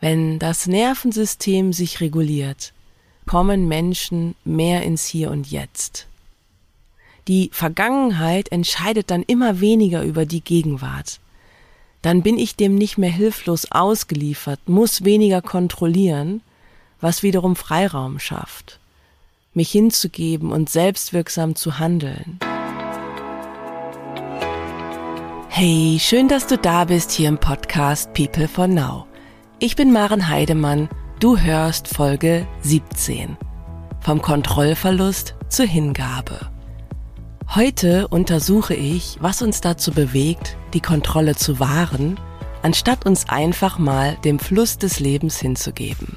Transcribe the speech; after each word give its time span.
Wenn 0.00 0.38
das 0.38 0.66
Nervensystem 0.66 1.74
sich 1.74 2.00
reguliert, 2.00 2.72
kommen 3.26 3.68
Menschen 3.68 4.34
mehr 4.44 4.82
ins 4.82 5.06
Hier 5.06 5.30
und 5.30 5.50
Jetzt. 5.50 6.06
Die 7.28 7.50
Vergangenheit 7.52 8.50
entscheidet 8.50 9.10
dann 9.10 9.22
immer 9.22 9.60
weniger 9.60 10.02
über 10.02 10.24
die 10.24 10.40
Gegenwart. 10.40 11.20
Dann 12.00 12.22
bin 12.22 12.38
ich 12.38 12.56
dem 12.56 12.76
nicht 12.76 12.96
mehr 12.96 13.10
hilflos 13.10 13.70
ausgeliefert, 13.70 14.58
muss 14.66 15.04
weniger 15.04 15.42
kontrollieren, 15.42 16.40
was 17.02 17.22
wiederum 17.22 17.54
Freiraum 17.54 18.18
schafft, 18.18 18.80
mich 19.52 19.70
hinzugeben 19.70 20.50
und 20.50 20.70
selbstwirksam 20.70 21.56
zu 21.56 21.78
handeln. 21.78 22.38
Hey, 25.50 25.98
schön, 26.00 26.28
dass 26.28 26.46
du 26.46 26.56
da 26.56 26.86
bist 26.86 27.10
hier 27.10 27.28
im 27.28 27.36
Podcast 27.36 28.14
People 28.14 28.48
for 28.48 28.66
Now. 28.66 29.09
Ich 29.62 29.76
bin 29.76 29.92
Maren 29.92 30.30
Heidemann, 30.30 30.88
du 31.18 31.36
hörst 31.36 31.86
Folge 31.86 32.46
17. 32.62 33.36
Vom 34.00 34.22
Kontrollverlust 34.22 35.34
zur 35.50 35.66
Hingabe. 35.66 36.48
Heute 37.54 38.08
untersuche 38.08 38.72
ich, 38.72 39.18
was 39.20 39.42
uns 39.42 39.60
dazu 39.60 39.90
bewegt, 39.92 40.56
die 40.72 40.80
Kontrolle 40.80 41.36
zu 41.36 41.60
wahren, 41.60 42.18
anstatt 42.62 43.04
uns 43.04 43.28
einfach 43.28 43.78
mal 43.78 44.16
dem 44.24 44.38
Fluss 44.38 44.78
des 44.78 44.98
Lebens 44.98 45.38
hinzugeben. 45.40 46.16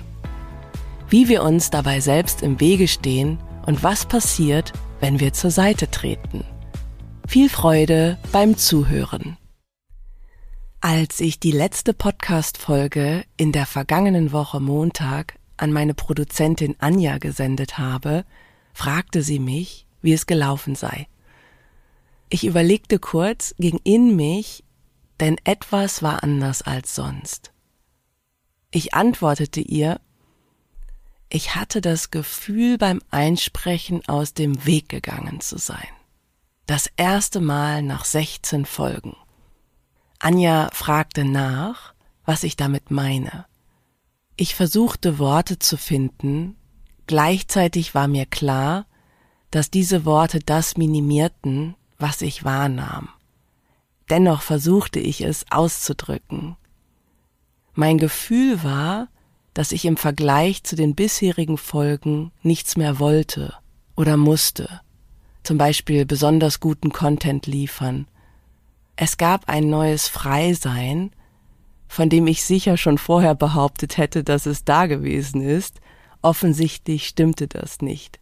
Wie 1.09 1.27
wir 1.27 1.43
uns 1.43 1.69
dabei 1.69 1.99
selbst 1.99 2.43
im 2.43 2.61
Wege 2.61 2.87
stehen 2.87 3.39
und 3.65 3.83
was 3.83 4.05
passiert, 4.05 4.71
wenn 5.01 5.19
wir 5.19 5.33
zur 5.33 5.51
Seite 5.51 5.91
treten. 5.91 6.45
Viel 7.27 7.49
Freude 7.49 8.17
beim 8.31 8.55
Zuhören. 8.55 9.35
Als 10.85 11.21
ich 11.21 11.39
die 11.39 11.53
letzte 11.53 11.93
Podcast-Folge 11.93 13.23
in 13.37 13.53
der 13.53 13.65
vergangenen 13.65 14.33
Woche 14.33 14.59
Montag 14.59 15.39
an 15.55 15.71
meine 15.71 15.93
Produzentin 15.93 16.75
Anja 16.79 17.19
gesendet 17.19 17.77
habe, 17.77 18.25
fragte 18.73 19.23
sie 19.23 19.39
mich, 19.39 19.87
wie 20.01 20.11
es 20.11 20.25
gelaufen 20.25 20.75
sei. 20.75 21.07
Ich 22.27 22.45
überlegte 22.45 22.99
kurz, 22.99 23.55
ging 23.57 23.79
in 23.85 24.17
mich, 24.17 24.65
denn 25.21 25.37
etwas 25.45 26.03
war 26.03 26.21
anders 26.21 26.63
als 26.63 26.93
sonst. 26.95 27.53
Ich 28.69 28.93
antwortete 28.93 29.61
ihr, 29.61 30.01
ich 31.29 31.55
hatte 31.55 31.79
das 31.79 32.11
Gefühl, 32.11 32.77
beim 32.77 33.01
Einsprechen 33.09 34.05
aus 34.09 34.33
dem 34.33 34.65
Weg 34.65 34.89
gegangen 34.89 35.39
zu 35.39 35.57
sein. 35.57 35.87
Das 36.65 36.89
erste 36.97 37.39
Mal 37.39 37.83
nach 37.83 38.03
16 38.03 38.65
Folgen. 38.65 39.15
Anja 40.23 40.69
fragte 40.71 41.25
nach, 41.25 41.93
was 42.25 42.43
ich 42.43 42.55
damit 42.55 42.91
meine. 42.91 43.45
Ich 44.37 44.55
versuchte 44.55 45.19
Worte 45.19 45.59
zu 45.59 45.75
finden, 45.75 46.55
gleichzeitig 47.07 47.93
war 47.93 48.07
mir 48.07 48.25
klar, 48.25 48.85
dass 49.51 49.69
diese 49.69 50.05
Worte 50.05 50.39
das 50.39 50.77
minimierten, 50.77 51.75
was 51.99 52.21
ich 52.21 52.45
wahrnahm. 52.45 53.09
Dennoch 54.09 54.41
versuchte 54.41 54.99
ich 54.99 55.21
es 55.21 55.45
auszudrücken. 55.51 56.55
Mein 57.73 57.97
Gefühl 57.97 58.63
war, 58.63 59.09
dass 59.53 59.73
ich 59.73 59.83
im 59.83 59.97
Vergleich 59.97 60.63
zu 60.63 60.77
den 60.77 60.95
bisherigen 60.95 61.57
Folgen 61.57 62.31
nichts 62.43 62.77
mehr 62.77 62.97
wollte 62.99 63.55
oder 63.95 64.15
musste 64.15 64.81
zum 65.43 65.57
Beispiel 65.57 66.05
besonders 66.05 66.61
guten 66.61 66.93
Content 66.93 67.45
liefern. 67.45 68.07
Es 68.95 69.17
gab 69.17 69.49
ein 69.49 69.69
neues 69.69 70.07
Freisein, 70.07 71.11
von 71.87 72.09
dem 72.09 72.27
ich 72.27 72.43
sicher 72.43 72.77
schon 72.77 72.97
vorher 72.97 73.35
behauptet 73.35 73.97
hätte, 73.97 74.23
dass 74.23 74.45
es 74.45 74.65
da 74.65 74.85
gewesen 74.85 75.41
ist. 75.41 75.79
Offensichtlich 76.21 77.07
stimmte 77.07 77.47
das 77.47 77.81
nicht. 77.81 78.19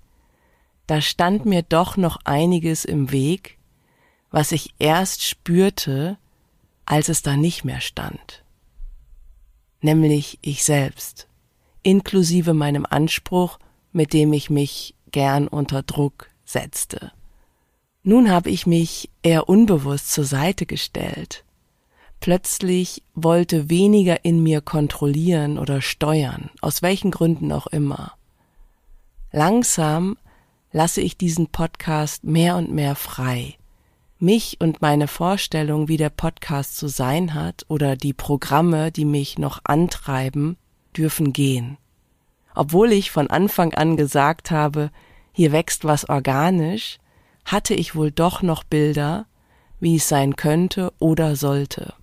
Da 0.87 1.01
stand 1.01 1.45
mir 1.45 1.61
doch 1.61 1.97
noch 1.97 2.19
einiges 2.25 2.85
im 2.85 3.11
Weg, 3.11 3.57
was 4.29 4.51
ich 4.51 4.73
erst 4.79 5.23
spürte, 5.23 6.17
als 6.85 7.09
es 7.09 7.21
da 7.21 7.37
nicht 7.37 7.63
mehr 7.63 7.81
stand. 7.81 8.43
Nämlich 9.81 10.39
ich 10.41 10.63
selbst, 10.63 11.27
inklusive 11.83 12.53
meinem 12.53 12.85
Anspruch, 12.85 13.59
mit 13.91 14.13
dem 14.13 14.33
ich 14.33 14.49
mich 14.49 14.95
gern 15.11 15.47
unter 15.47 15.83
Druck 15.83 16.29
setzte. 16.45 17.11
Nun 18.03 18.31
habe 18.31 18.49
ich 18.49 18.65
mich 18.65 19.09
eher 19.21 19.47
unbewusst 19.47 20.11
zur 20.11 20.25
Seite 20.25 20.65
gestellt. 20.65 21.43
Plötzlich 22.19 23.03
wollte 23.13 23.69
weniger 23.69 24.25
in 24.25 24.41
mir 24.41 24.61
kontrollieren 24.61 25.57
oder 25.59 25.81
steuern, 25.81 26.49
aus 26.61 26.81
welchen 26.81 27.11
Gründen 27.11 27.51
auch 27.51 27.67
immer. 27.67 28.13
Langsam 29.31 30.17
lasse 30.71 31.01
ich 31.01 31.17
diesen 31.17 31.47
Podcast 31.47 32.23
mehr 32.23 32.57
und 32.57 32.71
mehr 32.71 32.95
frei. 32.95 33.55
Mich 34.19 34.57
und 34.59 34.81
meine 34.81 35.07
Vorstellung, 35.07 35.87
wie 35.87 35.97
der 35.97 36.09
Podcast 36.09 36.77
zu 36.77 36.87
sein 36.87 37.33
hat 37.33 37.65
oder 37.69 37.95
die 37.95 38.13
Programme, 38.13 38.91
die 38.91 39.05
mich 39.05 39.37
noch 39.37 39.61
antreiben, 39.63 40.57
dürfen 40.95 41.33
gehen. 41.33 41.77
Obwohl 42.53 42.91
ich 42.91 43.11
von 43.11 43.29
Anfang 43.29 43.73
an 43.73 43.97
gesagt 43.97 44.51
habe, 44.51 44.91
hier 45.31 45.51
wächst 45.51 45.85
was 45.85 46.09
organisch, 46.09 46.99
hatte 47.45 47.73
ich 47.73 47.95
wohl 47.95 48.11
doch 48.11 48.41
noch 48.41 48.63
Bilder, 48.63 49.25
wie 49.79 49.95
es 49.95 50.07
sein 50.07 50.35
könnte 50.35 50.93
oder 50.99 51.35
sollte. 51.35 51.93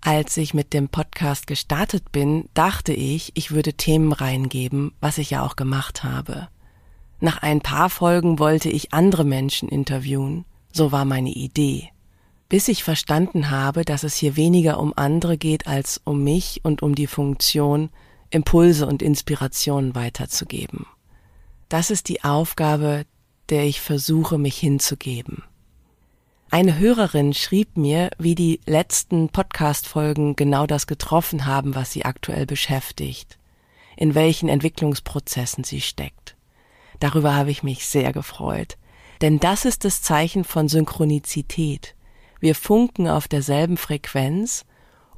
Als 0.00 0.36
ich 0.36 0.52
mit 0.52 0.72
dem 0.72 0.88
Podcast 0.88 1.46
gestartet 1.46 2.10
bin, 2.10 2.48
dachte 2.54 2.92
ich, 2.92 3.30
ich 3.34 3.52
würde 3.52 3.74
Themen 3.74 4.12
reingeben, 4.12 4.92
was 5.00 5.18
ich 5.18 5.30
ja 5.30 5.44
auch 5.44 5.54
gemacht 5.54 6.02
habe. 6.02 6.48
Nach 7.20 7.40
ein 7.40 7.60
paar 7.60 7.88
Folgen 7.88 8.40
wollte 8.40 8.68
ich 8.68 8.92
andere 8.92 9.24
Menschen 9.24 9.68
interviewen, 9.68 10.44
so 10.72 10.90
war 10.90 11.04
meine 11.04 11.30
Idee. 11.30 11.90
Bis 12.48 12.66
ich 12.66 12.82
verstanden 12.82 13.50
habe, 13.50 13.84
dass 13.84 14.02
es 14.02 14.16
hier 14.16 14.34
weniger 14.36 14.80
um 14.80 14.92
andere 14.96 15.38
geht 15.38 15.68
als 15.68 16.00
um 16.02 16.24
mich 16.24 16.60
und 16.64 16.82
um 16.82 16.96
die 16.96 17.06
Funktion, 17.06 17.90
Impulse 18.30 18.86
und 18.86 19.02
Inspirationen 19.02 19.94
weiterzugeben. 19.94 20.86
Das 21.68 21.90
ist 21.90 22.08
die 22.08 22.24
Aufgabe, 22.24 23.04
der 23.48 23.64
ich 23.64 23.80
versuche, 23.80 24.38
mich 24.38 24.56
hinzugeben. 24.58 25.42
Eine 26.50 26.78
Hörerin 26.78 27.32
schrieb 27.32 27.78
mir, 27.78 28.10
wie 28.18 28.34
die 28.34 28.60
letzten 28.66 29.30
Podcast-Folgen 29.30 30.36
genau 30.36 30.66
das 30.66 30.86
getroffen 30.86 31.46
haben, 31.46 31.74
was 31.74 31.92
sie 31.92 32.04
aktuell 32.04 32.44
beschäftigt, 32.44 33.38
in 33.96 34.14
welchen 34.14 34.50
Entwicklungsprozessen 34.50 35.64
sie 35.64 35.80
steckt. 35.80 36.36
Darüber 37.00 37.34
habe 37.34 37.50
ich 37.50 37.62
mich 37.62 37.86
sehr 37.86 38.12
gefreut, 38.12 38.76
denn 39.22 39.40
das 39.40 39.64
ist 39.64 39.84
das 39.86 40.02
Zeichen 40.02 40.44
von 40.44 40.68
Synchronizität. 40.68 41.94
Wir 42.38 42.54
funken 42.54 43.08
auf 43.08 43.28
derselben 43.28 43.78
Frequenz, 43.78 44.66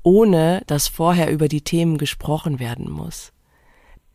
ohne 0.04 0.62
dass 0.66 0.86
vorher 0.86 1.32
über 1.32 1.48
die 1.48 1.62
Themen 1.62 1.98
gesprochen 1.98 2.60
werden 2.60 2.90
muss. 2.90 3.32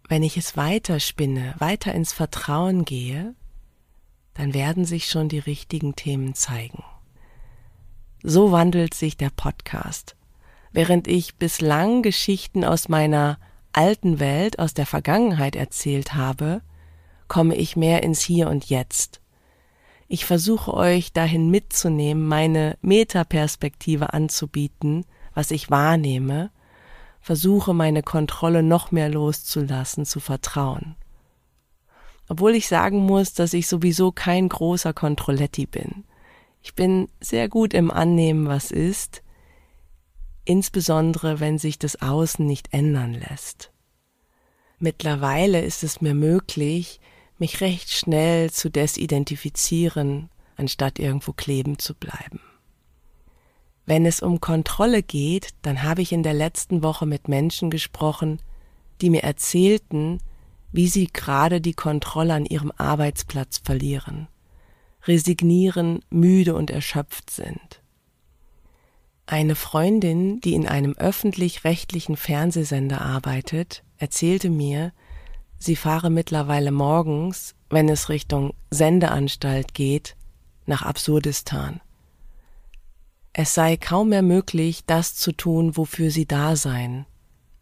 Wenn 0.08 0.24
ich 0.24 0.38
es 0.38 0.56
weiterspinne, 0.56 1.56
weiter 1.58 1.94
ins 1.94 2.14
Vertrauen 2.14 2.86
gehe, 2.86 3.36
dann 4.39 4.53
werden 4.53 4.85
sich 4.85 5.09
schon 5.09 5.27
die 5.27 5.39
richtigen 5.39 5.97
Themen 5.97 6.33
zeigen. 6.33 6.81
So 8.23 8.53
wandelt 8.53 8.94
sich 8.94 9.17
der 9.17 9.31
Podcast. 9.31 10.16
Während 10.72 11.09
ich 11.09 11.35
bislang 11.35 12.03
Geschichten 12.03 12.63
aus 12.63 12.88
meiner 12.88 13.38
alten 13.73 14.22
Welt, 14.22 14.57
aus 14.57 14.73
der 14.73 14.85
Vergangenheit 14.85 15.57
erzählt 15.57 16.13
habe, 16.13 16.61
komme 17.28 17.53
ich 17.55 17.75
mehr 17.75 18.01
ins 18.01 18.22
Hier 18.22 18.49
und 18.49 18.69
Jetzt. 18.69 19.19
Ich 20.07 20.23
versuche 20.23 20.73
euch 20.73 21.11
dahin 21.11 21.49
mitzunehmen, 21.49 22.25
meine 22.25 22.78
Metaperspektive 22.81 24.13
anzubieten, 24.13 25.05
was 25.33 25.51
ich 25.51 25.69
wahrnehme, 25.69 26.49
versuche 27.19 27.73
meine 27.73 28.03
Kontrolle 28.03 28.63
noch 28.63 28.91
mehr 28.91 29.09
loszulassen, 29.09 30.05
zu 30.05 30.22
vertrauen. 30.22 30.96
Obwohl 32.29 32.55
ich 32.55 32.67
sagen 32.67 32.99
muss, 32.99 33.34
dass 33.34 33.53
ich 33.53 33.67
sowieso 33.67 34.11
kein 34.11 34.47
großer 34.47 34.93
Kontrolletti 34.93 35.66
bin. 35.66 36.05
Ich 36.61 36.76
bin 36.76 37.09
sehr 37.20 37.49
gut 37.49 37.73
im 37.73 37.90
Annehmen, 37.90 38.47
was 38.47 38.70
ist, 38.70 39.23
insbesondere 40.46 41.40
wenn 41.40 41.58
sich 41.58 41.79
das 41.79 42.02
Außen 42.02 42.46
nicht 42.46 42.72
ändern 42.72 43.14
lässt. 43.14 43.72
Mittlerweile 44.78 45.61
ist 45.61 45.84
es 45.84 46.02
mir 46.02 46.14
möglich, 46.14 47.02
mich 47.40 47.61
recht 47.61 47.90
schnell 47.91 48.52
zu 48.52 48.70
desidentifizieren, 48.70 50.29
anstatt 50.55 50.99
irgendwo 50.99 51.34
kleben 51.34 51.79
zu 51.79 51.96
bleiben. 51.96 52.41
Wenn 53.85 54.05
es 54.05 54.22
um 54.22 54.40
Kontrolle 54.40 55.02
geht, 55.02 55.49
dann 55.64 55.81
habe 55.81 56.03
ich 56.03 56.11
in 56.11 56.22
der 56.22 56.35
letzten 56.35 56.84
Woche 56.84 57.08
mit 57.08 57.28
Menschen 57.28 57.72
gesprochen, 57.72 58.40
die 59.02 59.09
mir 59.09 59.23
erzählten, 59.23 60.20
wie 60.71 60.87
sie 60.87 61.07
gerade 61.07 61.61
die 61.61 61.73
Kontrolle 61.73 62.33
an 62.33 62.45
ihrem 62.45 62.71
Arbeitsplatz 62.77 63.59
verlieren, 63.63 64.27
resignieren, 65.05 66.01
müde 66.09 66.55
und 66.55 66.69
erschöpft 66.69 67.29
sind. 67.29 67.81
Eine 69.25 69.55
Freundin, 69.55 70.41
die 70.41 70.53
in 70.53 70.67
einem 70.67 70.93
öffentlich-rechtlichen 70.93 72.17
Fernsehsender 72.17 73.01
arbeitet, 73.01 73.83
erzählte 73.97 74.49
mir, 74.49 74.91
sie 75.59 75.75
fahre 75.75 76.09
mittlerweile 76.09 76.71
morgens, 76.71 77.53
wenn 77.69 77.89
es 77.89 78.09
Richtung 78.09 78.53
Sendeanstalt 78.71 79.73
geht, 79.75 80.16
nach 80.66 80.81
Absurdistan. 80.81 81.81
Es 83.33 83.53
sei 83.53 83.77
kaum 83.77 84.09
mehr 84.09 84.23
möglich, 84.23 84.83
das 84.85 85.16
zu 85.16 85.31
tun, 85.31 85.77
wofür 85.77 86.09
sie 86.09 86.25
da 86.25 86.55
seien, 86.55 87.05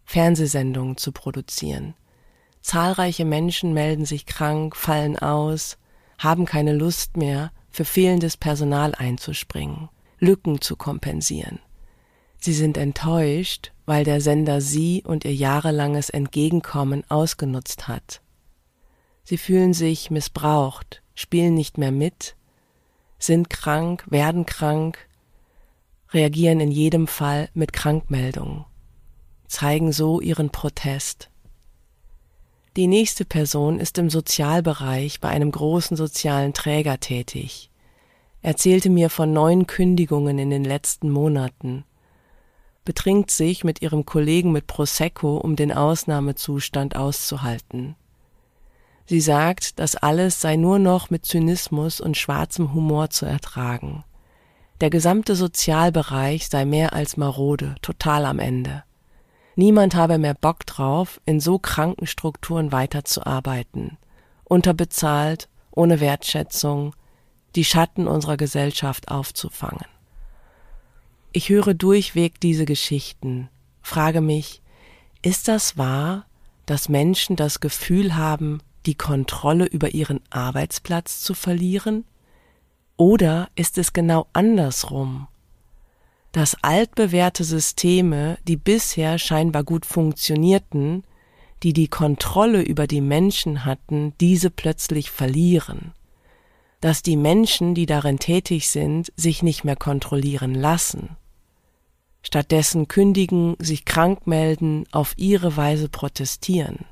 Fernsehsendungen 0.05 0.97
zu 0.97 1.11
produzieren. 1.11 1.95
Zahlreiche 2.67 3.23
Menschen 3.23 3.73
melden 3.73 4.03
sich 4.03 4.25
krank, 4.25 4.75
fallen 4.75 5.17
aus, 5.17 5.77
haben 6.17 6.43
keine 6.43 6.73
Lust 6.73 7.15
mehr, 7.15 7.53
für 7.69 7.85
fehlendes 7.85 8.35
Personal 8.35 8.93
einzuspringen, 8.93 9.87
Lücken 10.19 10.59
zu 10.59 10.75
kompensieren. 10.75 11.59
Sie 12.41 12.51
sind 12.51 12.75
enttäuscht, 12.75 13.71
weil 13.85 14.03
der 14.03 14.19
Sender 14.19 14.59
sie 14.59 15.01
und 15.07 15.23
ihr 15.23 15.33
jahrelanges 15.33 16.09
Entgegenkommen 16.09 17.09
ausgenutzt 17.09 17.87
hat. 17.87 18.19
Sie 19.23 19.37
fühlen 19.37 19.73
sich 19.73 20.11
missbraucht, 20.11 21.01
spielen 21.15 21.53
nicht 21.53 21.77
mehr 21.77 21.93
mit, 21.93 22.35
sind 23.17 23.49
krank, 23.49 24.03
werden 24.07 24.45
krank, 24.45 25.07
reagieren 26.11 26.59
in 26.59 26.71
jedem 26.71 27.07
Fall 27.07 27.47
mit 27.53 27.71
Krankmeldungen, 27.71 28.65
zeigen 29.47 29.93
so 29.93 30.19
ihren 30.19 30.49
Protest. 30.49 31.29
Die 32.77 32.85
nächste 32.85 33.25
Person 33.25 33.79
ist 33.79 33.97
im 33.97 34.11
Sozialbereich 34.11 35.19
bei 35.19 35.29
einem 35.29 35.49
großen 35.49 35.97
sozialen 35.97 36.53
Träger 36.53 36.99
tätig, 36.99 37.71
erzählte 38.43 38.91
mir 38.91 39.09
von 39.09 39.33
neun 39.33 39.65
Kündigungen 39.65 40.37
in 40.37 40.51
den 40.51 40.63
letzten 40.63 41.09
Monaten, 41.09 41.85
betrinkt 42.85 43.31
sich 43.31 43.63
mit 43.63 43.81
ihrem 43.81 44.05
Kollegen 44.05 44.51
mit 44.51 44.67
Prosecco, 44.67 45.37
um 45.37 45.55
den 45.55 45.71
Ausnahmezustand 45.71 46.95
auszuhalten. 46.95 47.95
Sie 49.07 49.21
sagt, 49.21 49.79
das 49.79 49.95
alles 49.95 50.39
sei 50.39 50.55
nur 50.55 50.77
noch 50.77 51.09
mit 51.09 51.25
Zynismus 51.25 51.99
und 51.99 52.15
schwarzem 52.15 52.75
Humor 52.75 53.09
zu 53.09 53.25
ertragen. 53.25 54.03
Der 54.81 54.91
gesamte 54.91 55.35
Sozialbereich 55.35 56.47
sei 56.47 56.63
mehr 56.65 56.93
als 56.93 57.17
marode, 57.17 57.73
total 57.81 58.25
am 58.25 58.37
Ende. 58.37 58.83
Niemand 59.59 59.95
habe 59.95 60.19
mehr 60.19 60.35
Bock 60.35 60.67
drauf, 60.67 61.19
in 61.25 61.39
so 61.39 61.57
kranken 61.57 62.05
Strukturen 62.05 62.71
weiterzuarbeiten. 62.71 63.97
Unterbezahlt, 64.43 65.49
ohne 65.71 65.99
Wertschätzung, 65.99 66.95
die 67.55 67.65
Schatten 67.65 68.07
unserer 68.07 68.37
Gesellschaft 68.37 69.09
aufzufangen. 69.09 69.87
Ich 71.31 71.49
höre 71.49 71.73
durchweg 71.73 72.39
diese 72.39 72.65
Geschichten, 72.65 73.49
frage 73.81 74.21
mich, 74.21 74.61
ist 75.23 75.47
das 75.47 75.75
wahr, 75.75 76.27
dass 76.67 76.87
Menschen 76.87 77.35
das 77.35 77.59
Gefühl 77.59 78.15
haben, 78.15 78.61
die 78.85 78.93
Kontrolle 78.93 79.65
über 79.65 79.95
ihren 79.95 80.21
Arbeitsplatz 80.29 81.21
zu 81.21 81.33
verlieren? 81.33 82.05
Oder 82.95 83.49
ist 83.55 83.79
es 83.79 83.91
genau 83.91 84.27
andersrum? 84.33 85.27
Dass 86.37 86.55
altbewährte 86.61 87.43
Systeme, 87.43 88.37
die 88.47 88.57
bisher 88.57 89.17
scheinbar 89.17 89.63
gut 89.63 89.87
funktionierten, 89.87 91.03
die 91.63 91.73
die 91.73 91.87
Kontrolle 91.87 92.61
über 92.61 92.85
die 92.85 93.01
Menschen 93.01 93.65
hatten, 93.65 94.13
diese 94.21 94.51
plötzlich 94.51 95.09
verlieren. 95.09 95.93
Dass 96.79 97.01
die 97.01 97.15
Menschen, 97.17 97.73
die 97.73 97.87
darin 97.87 98.19
tätig 98.19 98.69
sind, 98.69 99.11
sich 99.15 99.41
nicht 99.41 99.63
mehr 99.63 99.75
kontrollieren 99.75 100.53
lassen. 100.53 101.17
Stattdessen 102.21 102.87
kündigen, 102.87 103.55
sich 103.57 103.83
krank 103.83 104.27
melden, 104.27 104.85
auf 104.91 105.13
ihre 105.17 105.57
Weise 105.57 105.89
protestieren 105.89 106.85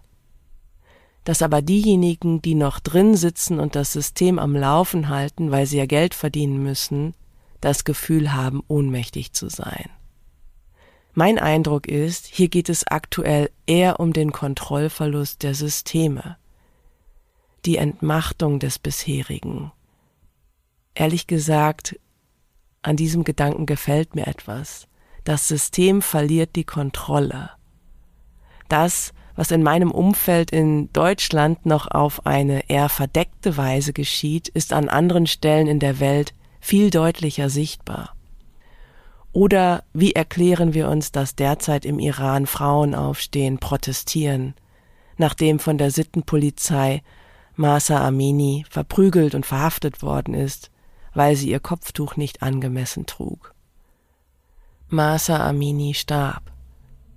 dass 1.24 1.42
aber 1.42 1.64
diejenigen, 1.64 2.44
die 2.44 2.54
noch 2.54 2.80
drin 2.80 3.16
sitzen 3.16 3.60
und 3.60 3.76
das 3.76 3.92
System 3.92 4.38
am 4.38 4.56
Laufen 4.56 5.10
halten, 5.10 5.50
weil 5.50 5.66
sie 5.66 5.78
ja 5.78 5.88
Geld 5.88 6.14
verdienen 6.14 6.62
müssen, 6.62 7.16
das 7.62 7.84
Gefühl 7.84 8.34
haben, 8.34 8.62
ohnmächtig 8.68 9.34
zu 9.34 9.50
sein. 9.50 9.90
Mein 11.14 11.40
Eindruck 11.40 11.88
ist, 11.88 12.28
hier 12.28 12.50
geht 12.50 12.68
es 12.68 12.86
aktuell 12.86 13.50
eher 13.66 14.00
um 14.02 14.12
den 14.12 14.34
Kontrollverlust 14.34 15.44
der 15.44 15.56
Systeme, 15.56 16.38
die 17.66 17.78
Entmachtung 17.78 18.60
des 18.60 18.80
bisherigen. 18.80 19.72
Ehrlich 20.94 21.26
gesagt, 21.28 21.98
an 22.82 22.98
diesem 22.98 23.24
Gedanken 23.24 23.66
gefällt 23.66 24.14
mir 24.14 24.28
etwas. 24.28 24.88
Das 25.24 25.48
System 25.48 26.02
verliert 26.02 26.56
die 26.56 26.66
Kontrolle. 26.66 27.50
Das, 28.68 29.14
was 29.36 29.52
in 29.52 29.64
meinem 29.64 29.92
Umfeld 29.92 30.52
in 30.52 30.92
Deutschland 30.94 31.66
noch 31.66 31.90
auf 31.90 32.26
eine 32.26 32.70
eher 32.70 32.90
verdeckte 32.90 33.58
Weise 33.58 33.94
geschieht, 33.94 34.50
ist 34.50 34.74
an 34.74 34.90
anderen 34.90 35.28
Stellen 35.28 35.68
in 35.68 35.80
der 35.80 36.00
Welt 36.00 36.34
viel 36.66 36.90
deutlicher 36.90 37.52
sichtbar. 37.52 38.16
Oder 39.32 39.84
wie 39.94 40.14
erklären 40.14 40.74
wir 40.74 40.90
uns, 40.90 41.12
dass 41.12 41.36
derzeit 41.36 41.86
im 41.86 42.00
Iran 42.00 42.48
Frauen 42.48 42.96
aufstehen, 42.96 43.60
protestieren, 43.60 44.56
nachdem 45.18 45.60
von 45.60 45.78
der 45.78 45.92
Sittenpolizei 45.92 47.04
Masa 47.56 48.04
Amini 48.06 48.66
verprügelt 48.68 49.36
und 49.36 49.46
verhaftet 49.46 50.02
worden 50.02 50.34
ist, 50.34 50.72
weil 51.14 51.36
sie 51.36 51.52
ihr 51.52 51.60
Kopftuch 51.60 52.16
nicht 52.16 52.42
angemessen 52.42 53.06
trug. 53.06 53.54
Masa 54.88 55.48
Amini 55.48 55.94
starb. 55.94 56.52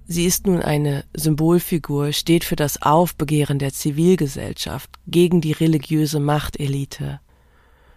Sie 0.07 0.27
ist 0.27 0.47
nun 0.47 0.61
eine 0.61 1.05
Symbolfigur, 1.15 2.13
steht 2.13 2.45
für 2.45 2.57
das 2.57 2.83
Aufbegehren 2.83 3.59
der 3.59 3.73
Zivilgesellschaft 3.73 4.91
gegen 5.07 5.41
die 5.41 5.53
religiöse 5.53 6.21
Machtelite. 6.21 7.21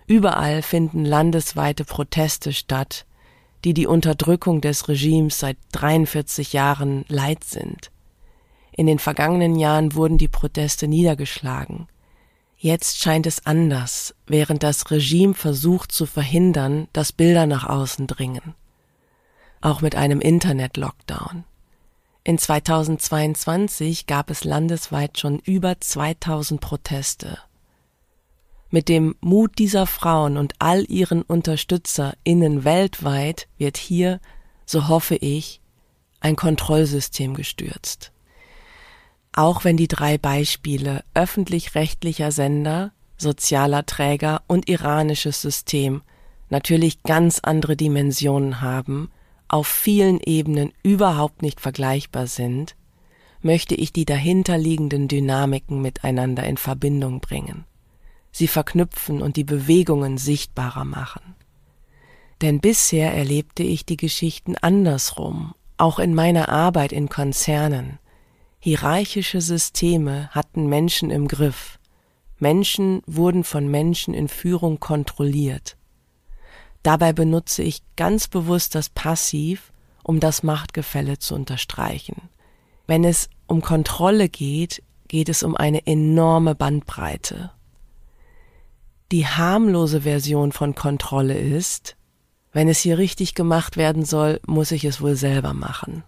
Überall 0.08 0.62
finden 0.62 1.06
landesweite 1.06 1.86
Proteste 1.86 2.54
statt, 2.54 3.06
die 3.64 3.74
die 3.74 3.88
Unterdrückung 3.88 4.62
des 4.62 4.88
Regimes 4.88 5.40
seit 5.40 5.58
43 5.74 6.54
Jahren 6.54 7.06
leid 7.08 7.44
sind. 7.44 7.92
In 8.72 8.88
den 8.88 9.00
vergangenen 9.00 9.56
Jahren 9.56 9.94
wurden 9.94 10.18
die 10.18 10.28
Proteste 10.28 10.88
niedergeschlagen. 10.88 11.88
Jetzt 12.58 13.00
scheint 13.00 13.26
es 13.28 13.46
anders, 13.46 14.16
während 14.28 14.64
das 14.64 14.90
Regime 14.92 15.34
versucht 15.34 15.92
zu 15.92 16.06
verhindern, 16.06 16.88
dass 16.94 17.12
Bilder 17.12 17.46
nach 17.46 17.68
außen 17.68 18.08
dringen. 18.08 18.56
Auch 19.62 19.82
mit 19.82 19.96
einem 19.96 20.22
Internet-Lockdown. 20.22 21.44
In 22.24 22.38
2022 22.38 24.06
gab 24.06 24.30
es 24.30 24.44
landesweit 24.44 25.18
schon 25.18 25.40
über 25.40 25.80
2000 25.80 26.62
Proteste. 26.62 27.40
Mit 28.72 28.88
dem 28.88 29.16
Mut 29.20 29.60
dieser 29.60 29.86
Frauen 29.86 30.38
und 30.38 30.54
all 30.60 30.90
ihren 30.90 31.24
UnterstützerInnen 31.24 32.64
weltweit 32.64 33.50
wird 33.58 33.76
hier, 33.76 34.22
so 34.66 34.88
hoffe 34.88 35.16
ich, 35.16 35.60
ein 36.22 36.38
Kontrollsystem 36.38 37.34
gestürzt. 37.34 38.14
Auch 39.34 39.66
wenn 39.66 39.76
die 39.76 39.90
drei 39.90 40.18
Beispiele 40.18 41.04
öffentlich-rechtlicher 41.14 42.32
Sender, 42.32 42.94
sozialer 43.18 43.86
Träger 43.86 44.42
und 44.48 44.70
iranisches 44.70 45.42
System 45.42 46.02
natürlich 46.50 47.04
ganz 47.04 47.40
andere 47.40 47.76
Dimensionen 47.76 48.62
haben, 48.62 49.12
auf 49.50 49.68
vielen 49.68 50.22
Ebenen 50.22 50.72
überhaupt 50.82 51.42
nicht 51.42 51.60
vergleichbar 51.60 52.28
sind, 52.28 52.76
möchte 53.42 53.76
ich 53.76 53.92
die 53.92 54.06
dahinterliegenden 54.06 55.10
Dynamiken 55.10 55.82
miteinander 55.82 56.44
in 56.46 56.58
Verbindung 56.58 57.20
bringen, 57.20 57.66
sie 58.32 58.48
verknüpfen 58.48 59.22
und 59.22 59.36
die 59.36 59.44
Bewegungen 59.44 60.18
sichtbarer 60.18 60.86
machen. 60.86 61.36
Denn 62.42 62.60
bisher 62.60 63.14
erlebte 63.14 63.64
ich 63.64 63.86
die 63.86 63.98
Geschichten 63.98 64.56
andersrum, 64.56 65.54
auch 65.78 66.00
in 66.00 66.16
meiner 66.16 66.50
Arbeit 66.50 66.92
in 66.92 67.10
Konzernen. 67.10 68.00
Hierarchische 68.60 69.42
Systeme 69.42 70.30
hatten 70.32 70.68
Menschen 70.68 71.10
im 71.10 71.28
Griff, 71.28 71.80
Menschen 72.40 73.04
wurden 73.06 73.44
von 73.44 73.68
Menschen 73.70 74.14
in 74.14 74.28
Führung 74.28 74.80
kontrolliert, 74.80 75.78
Dabei 76.84 77.14
benutze 77.14 77.62
ich 77.62 77.84
ganz 77.96 78.28
bewusst 78.28 78.76
das 78.76 78.90
Passiv, 78.90 79.72
um 80.04 80.20
das 80.20 80.44
Machtgefälle 80.44 81.20
zu 81.20 81.36
unterstreichen. 81.36 82.30
Wenn 82.88 83.04
es 83.04 83.30
um 83.48 83.62
Kontrolle 83.62 84.30
geht, 84.30 84.82
geht 85.08 85.30
es 85.30 85.44
um 85.44 85.56
eine 85.56 85.86
enorme 85.86 86.56
Bandbreite. 86.56 87.52
Die 89.12 89.28
harmlose 89.28 90.02
Version 90.02 90.54
von 90.54 90.74
Kontrolle 90.74 91.38
ist, 91.38 91.98
wenn 92.54 92.70
es 92.70 92.80
hier 92.80 92.98
richtig 92.98 93.36
gemacht 93.36 93.76
werden 93.76 94.06
soll, 94.06 94.40
muss 94.46 94.72
ich 94.72 94.86
es 94.86 95.02
wohl 95.02 95.16
selber 95.16 95.54
machen. 95.54 96.04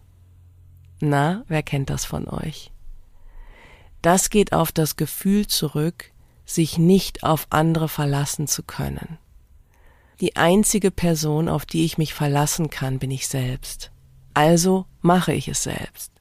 Na, 1.01 1.43
wer 1.50 1.63
kennt 1.63 1.89
das 1.89 2.05
von 2.05 2.29
euch? 2.29 2.72
Das 4.01 4.29
geht 4.29 4.53
auf 4.53 4.72
das 4.72 4.95
Gefühl 4.95 5.48
zurück, 5.48 6.12
sich 6.45 6.77
nicht 6.77 7.24
auf 7.24 7.48
andere 7.50 7.89
verlassen 7.89 8.48
zu 8.48 8.63
können. 8.63 9.17
Die 10.22 10.38
einzige 10.38 10.91
Person, 10.91 11.50
auf 11.50 11.65
die 11.65 11.83
ich 11.83 11.98
mich 11.98 12.13
verlassen 12.13 12.69
kann, 12.69 13.00
bin 13.00 13.12
ich 13.12 13.27
selbst. 13.27 13.91
Also 14.33 14.86
mache 15.01 15.33
ich 15.33 15.50
es 15.50 15.63
selbst. 15.63 16.12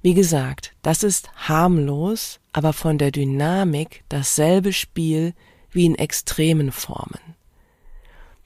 Wie 0.00 0.14
gesagt, 0.14 0.74
das 0.80 1.02
ist 1.02 1.30
harmlos, 1.36 2.40
aber 2.52 2.72
von 2.72 2.96
der 2.96 3.10
Dynamik 3.10 4.04
dasselbe 4.08 4.72
Spiel 4.72 5.34
wie 5.70 5.86
in 5.86 5.94
extremen 5.94 6.72
Formen. 6.72 7.20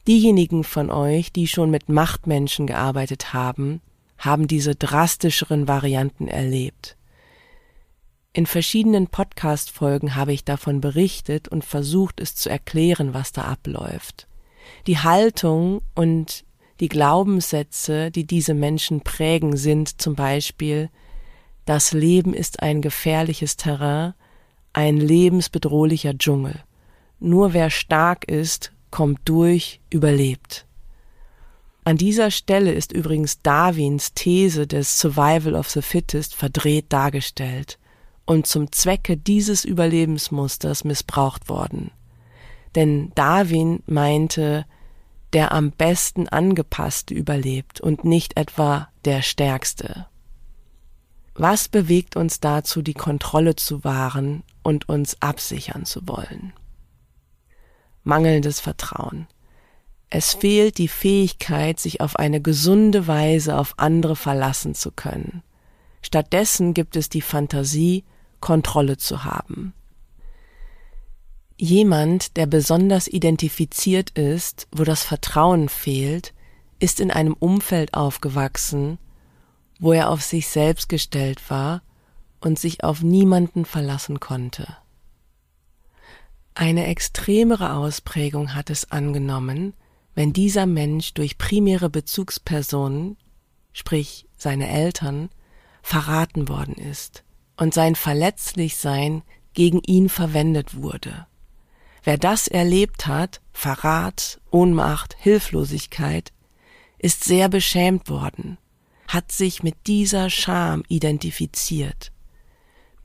Diejenigen 0.06 0.64
von 0.64 0.90
euch, 0.90 1.32
die 1.32 1.46
schon 1.46 1.70
mit 1.70 1.88
Machtmenschen 1.88 2.66
gearbeitet 2.66 3.32
haben, 3.32 3.80
haben 4.18 4.46
diese 4.46 4.74
drastischeren 4.74 5.68
Varianten 5.68 6.28
erlebt. 6.28 6.96
In 8.32 8.46
verschiedenen 8.46 9.08
Podcast-Folgen 9.08 10.14
habe 10.14 10.32
ich 10.32 10.44
davon 10.44 10.80
berichtet 10.80 11.48
und 11.48 11.64
versucht, 11.64 12.18
es 12.20 12.34
zu 12.34 12.48
erklären, 12.48 13.14
was 13.14 13.32
da 13.32 13.42
abläuft. 13.42 14.26
Die 14.86 14.98
Haltung 14.98 15.82
und 15.94 16.44
die 16.80 16.88
Glaubenssätze, 16.88 18.10
die 18.10 18.24
diese 18.24 18.54
Menschen 18.54 19.02
prägen, 19.02 19.56
sind 19.56 20.00
zum 20.00 20.14
Beispiel, 20.14 20.88
das 21.64 21.92
Leben 21.92 22.34
ist 22.34 22.62
ein 22.62 22.82
gefährliches 22.82 23.56
Terrain, 23.56 24.14
ein 24.72 24.96
lebensbedrohlicher 24.96 26.16
Dschungel. 26.16 26.64
Nur 27.24 27.52
wer 27.52 27.70
stark 27.70 28.24
ist, 28.24 28.72
kommt 28.90 29.20
durch, 29.26 29.80
überlebt. 29.90 30.66
An 31.84 31.96
dieser 31.96 32.32
Stelle 32.32 32.72
ist 32.72 32.90
übrigens 32.90 33.40
Darwins 33.42 34.12
These 34.12 34.66
des 34.66 34.98
Survival 34.98 35.54
of 35.54 35.70
the 35.70 35.82
Fittest 35.82 36.34
verdreht 36.34 36.92
dargestellt 36.92 37.78
und 38.24 38.48
zum 38.48 38.72
Zwecke 38.72 39.16
dieses 39.16 39.64
Überlebensmusters 39.64 40.82
missbraucht 40.82 41.48
worden. 41.48 41.92
Denn 42.74 43.12
Darwin 43.14 43.84
meinte, 43.86 44.66
der 45.32 45.52
am 45.52 45.70
besten 45.70 46.26
angepasste 46.26 47.14
überlebt 47.14 47.80
und 47.80 48.04
nicht 48.04 48.36
etwa 48.36 48.88
der 49.04 49.22
stärkste. 49.22 50.06
Was 51.36 51.68
bewegt 51.68 52.16
uns 52.16 52.40
dazu, 52.40 52.82
die 52.82 52.94
Kontrolle 52.94 53.54
zu 53.54 53.84
wahren 53.84 54.42
und 54.64 54.88
uns 54.88 55.22
absichern 55.22 55.84
zu 55.84 56.08
wollen? 56.08 56.52
Mangelndes 58.04 58.60
Vertrauen. 58.60 59.26
Es 60.10 60.34
fehlt 60.34 60.78
die 60.78 60.88
Fähigkeit, 60.88 61.80
sich 61.80 62.00
auf 62.00 62.16
eine 62.16 62.40
gesunde 62.40 63.06
Weise 63.06 63.58
auf 63.58 63.74
andere 63.78 64.16
verlassen 64.16 64.74
zu 64.74 64.90
können. 64.90 65.42
Stattdessen 66.02 66.74
gibt 66.74 66.96
es 66.96 67.08
die 67.08 67.22
Fantasie, 67.22 68.04
Kontrolle 68.40 68.98
zu 68.98 69.24
haben. 69.24 69.72
Jemand, 71.56 72.36
der 72.36 72.46
besonders 72.46 73.06
identifiziert 73.06 74.10
ist, 74.10 74.66
wo 74.72 74.84
das 74.84 75.04
Vertrauen 75.04 75.68
fehlt, 75.68 76.34
ist 76.80 76.98
in 76.98 77.12
einem 77.12 77.34
Umfeld 77.34 77.94
aufgewachsen, 77.94 78.98
wo 79.78 79.92
er 79.92 80.10
auf 80.10 80.22
sich 80.22 80.48
selbst 80.48 80.88
gestellt 80.88 81.48
war 81.48 81.82
und 82.40 82.58
sich 82.58 82.82
auf 82.82 83.02
niemanden 83.02 83.64
verlassen 83.64 84.18
konnte. 84.18 84.76
Eine 86.54 86.86
extremere 86.86 87.74
Ausprägung 87.74 88.54
hat 88.54 88.68
es 88.68 88.90
angenommen, 88.90 89.74
wenn 90.14 90.32
dieser 90.32 90.66
Mensch 90.66 91.14
durch 91.14 91.38
primäre 91.38 91.88
Bezugspersonen, 91.88 93.16
sprich 93.72 94.26
seine 94.36 94.68
Eltern, 94.68 95.30
verraten 95.82 96.48
worden 96.48 96.74
ist 96.74 97.24
und 97.56 97.72
sein 97.72 97.94
Verletzlichsein 97.94 99.22
gegen 99.54 99.80
ihn 99.80 100.08
verwendet 100.08 100.76
wurde. 100.76 101.26
Wer 102.04 102.18
das 102.18 102.48
erlebt 102.48 103.06
hat, 103.06 103.40
Verrat, 103.52 104.40
Ohnmacht, 104.50 105.16
Hilflosigkeit, 105.18 106.32
ist 106.98 107.24
sehr 107.24 107.48
beschämt 107.48 108.08
worden, 108.08 108.58
hat 109.08 109.32
sich 109.32 109.62
mit 109.62 109.86
dieser 109.86 110.30
Scham 110.30 110.82
identifiziert, 110.88 112.12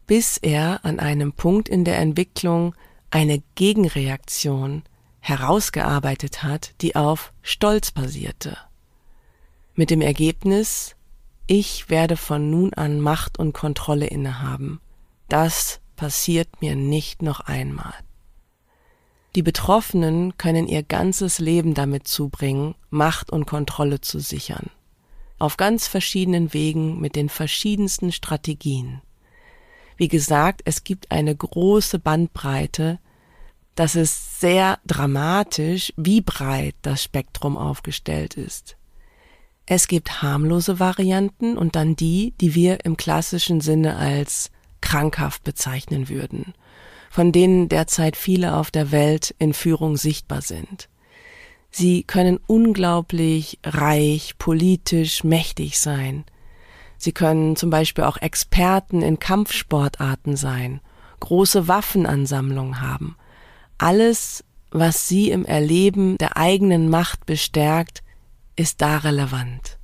bis 0.05 0.37
er 0.37 0.83
an 0.83 0.99
einem 0.99 1.33
Punkt 1.33 1.69
in 1.69 1.83
der 1.83 1.97
Entwicklung 1.99 2.75
eine 3.09 3.41
Gegenreaktion 3.55 4.83
herausgearbeitet 5.19 6.43
hat, 6.43 6.73
die 6.81 6.95
auf 6.95 7.33
Stolz 7.41 7.91
basierte. 7.91 8.57
Mit 9.75 9.89
dem 9.89 10.01
Ergebnis, 10.01 10.95
ich 11.47 11.89
werde 11.89 12.17
von 12.17 12.49
nun 12.49 12.73
an 12.73 12.99
Macht 12.99 13.39
und 13.39 13.53
Kontrolle 13.53 14.07
innehaben. 14.07 14.81
Das 15.29 15.79
passiert 15.95 16.61
mir 16.61 16.75
nicht 16.75 17.21
noch 17.21 17.41
einmal. 17.41 17.93
Die 19.35 19.43
Betroffenen 19.43 20.37
können 20.37 20.67
ihr 20.67 20.81
ganzes 20.83 21.39
Leben 21.39 21.73
damit 21.73 22.07
zubringen, 22.07 22.75
Macht 22.89 23.31
und 23.31 23.45
Kontrolle 23.45 24.01
zu 24.01 24.19
sichern. 24.19 24.71
Auf 25.37 25.57
ganz 25.57 25.87
verschiedenen 25.87 26.53
Wegen 26.53 26.99
mit 26.99 27.15
den 27.15 27.29
verschiedensten 27.29 28.11
Strategien. 28.11 29.01
Wie 29.97 30.07
gesagt, 30.07 30.61
es 30.65 30.83
gibt 30.83 31.11
eine 31.11 31.35
große 31.35 31.99
Bandbreite 31.99 32.99
das 33.77 33.95
ist 33.95 34.39
sehr 34.39 34.79
dramatisch, 34.87 35.93
wie 35.97 36.21
breit 36.21 36.73
das 36.81 37.03
Spektrum 37.03 37.55
aufgestellt 37.57 38.33
ist. 38.33 38.75
Es 39.67 39.87
gibt 39.87 40.23
harmlose 40.23 40.79
Varianten 40.79 41.59
und 41.59 41.75
dann 41.75 41.95
die, 41.95 42.33
die 42.41 42.55
wir 42.55 42.85
im 42.85 42.97
klassischen 42.97 43.61
Sinne 43.61 43.97
als 43.97 44.49
krankhaft 44.81 45.43
bezeichnen 45.43 46.09
würden, 46.09 46.55
von 47.11 47.31
denen 47.31 47.69
derzeit 47.69 48.17
viele 48.17 48.55
auf 48.55 48.71
der 48.71 48.91
Welt 48.91 49.35
in 49.37 49.53
Führung 49.53 49.95
sichtbar 49.95 50.41
sind. 50.41 50.89
Sie 51.69 52.01
können 52.01 52.39
unglaublich 52.47 53.59
reich, 53.63 54.39
politisch, 54.39 55.23
mächtig 55.23 55.77
sein. 55.77 56.25
Sie 56.97 57.11
können 57.11 57.55
zum 57.55 57.69
Beispiel 57.69 58.03
auch 58.03 58.17
Experten 58.17 59.01
in 59.01 59.19
Kampfsportarten 59.19 60.35
sein, 60.35 60.81
große 61.19 61.67
Waffenansammlungen 61.67 62.81
haben 62.81 63.15
alles, 63.77 64.43
was 64.71 65.07
sie 65.07 65.31
im 65.31 65.45
Erleben 65.45 66.17
der 66.17 66.37
eigenen 66.37 66.89
Macht 66.89 67.25
bestärkt, 67.25 68.03
ist 68.55 68.81
da 68.81 68.97
relevant. 68.97 69.77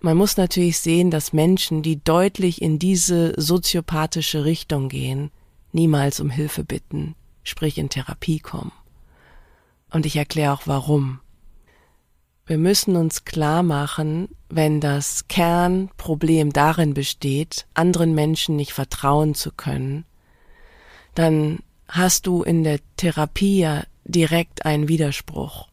Man 0.00 0.16
muss 0.16 0.36
natürlich 0.36 0.78
sehen, 0.78 1.10
dass 1.10 1.32
Menschen, 1.32 1.82
die 1.82 2.02
deutlich 2.02 2.62
in 2.62 2.78
diese 2.78 3.34
soziopathische 3.40 4.44
Richtung 4.44 4.88
gehen, 4.88 5.30
niemals 5.72 6.20
um 6.20 6.30
Hilfe 6.30 6.64
bitten, 6.64 7.14
sprich 7.42 7.78
in 7.78 7.90
Therapie 7.90 8.40
kommen. 8.40 8.72
Und 9.90 10.06
ich 10.06 10.16
erkläre 10.16 10.52
auch 10.52 10.62
warum. 10.66 11.20
Wir 12.46 12.58
müssen 12.58 12.96
uns 12.96 13.24
klar 13.24 13.62
machen, 13.62 14.28
wenn 14.50 14.80
das 14.80 15.28
Kernproblem 15.28 16.52
darin 16.52 16.94
besteht, 16.94 17.66
anderen 17.74 18.14
Menschen 18.14 18.56
nicht 18.56 18.72
vertrauen 18.72 19.34
zu 19.34 19.52
können, 19.52 20.04
dann 21.14 21.60
hast 21.88 22.26
du 22.26 22.42
in 22.42 22.64
der 22.64 22.80
Therapie 22.96 23.60
ja 23.60 23.84
direkt 24.04 24.64
einen 24.64 24.88
Widerspruch. 24.88 25.68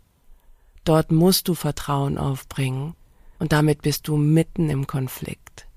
Dort 0.84 1.12
musst 1.12 1.48
du 1.48 1.54
Vertrauen 1.54 2.18
aufbringen 2.18 2.96
und 3.40 3.52
damit 3.52 3.82
bist 3.82 4.08
du 4.08 4.18
mitten 4.18 4.70
im 4.70 4.88
Konflikt. 4.88 5.68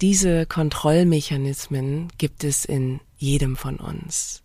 Diese 0.00 0.46
Kontrollmechanismen 0.46 2.08
gibt 2.18 2.44
es 2.44 2.64
in 2.64 3.00
jedem 3.16 3.56
von 3.56 3.76
uns. 3.76 4.42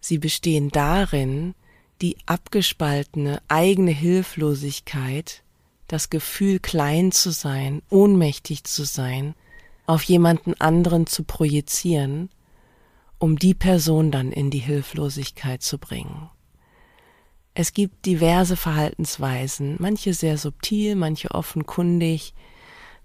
Sie 0.00 0.18
bestehen 0.18 0.70
darin, 0.70 1.54
die 2.02 2.16
abgespaltene 2.26 3.40
eigene 3.48 3.92
Hilflosigkeit, 3.92 5.42
das 5.88 6.10
Gefühl 6.10 6.58
klein 6.58 7.12
zu 7.12 7.30
sein, 7.30 7.82
ohnmächtig 7.90 8.64
zu 8.64 8.84
sein, 8.84 9.34
auf 9.86 10.02
jemanden 10.02 10.54
anderen 10.60 11.06
zu 11.06 11.24
projizieren 11.24 12.28
um 13.18 13.38
die 13.38 13.54
Person 13.54 14.10
dann 14.10 14.32
in 14.32 14.50
die 14.50 14.58
Hilflosigkeit 14.58 15.62
zu 15.62 15.78
bringen. 15.78 16.28
Es 17.54 17.72
gibt 17.72 18.04
diverse 18.04 18.56
Verhaltensweisen, 18.56 19.76
manche 19.78 20.12
sehr 20.12 20.36
subtil, 20.36 20.94
manche 20.94 21.30
offenkundig, 21.30 22.34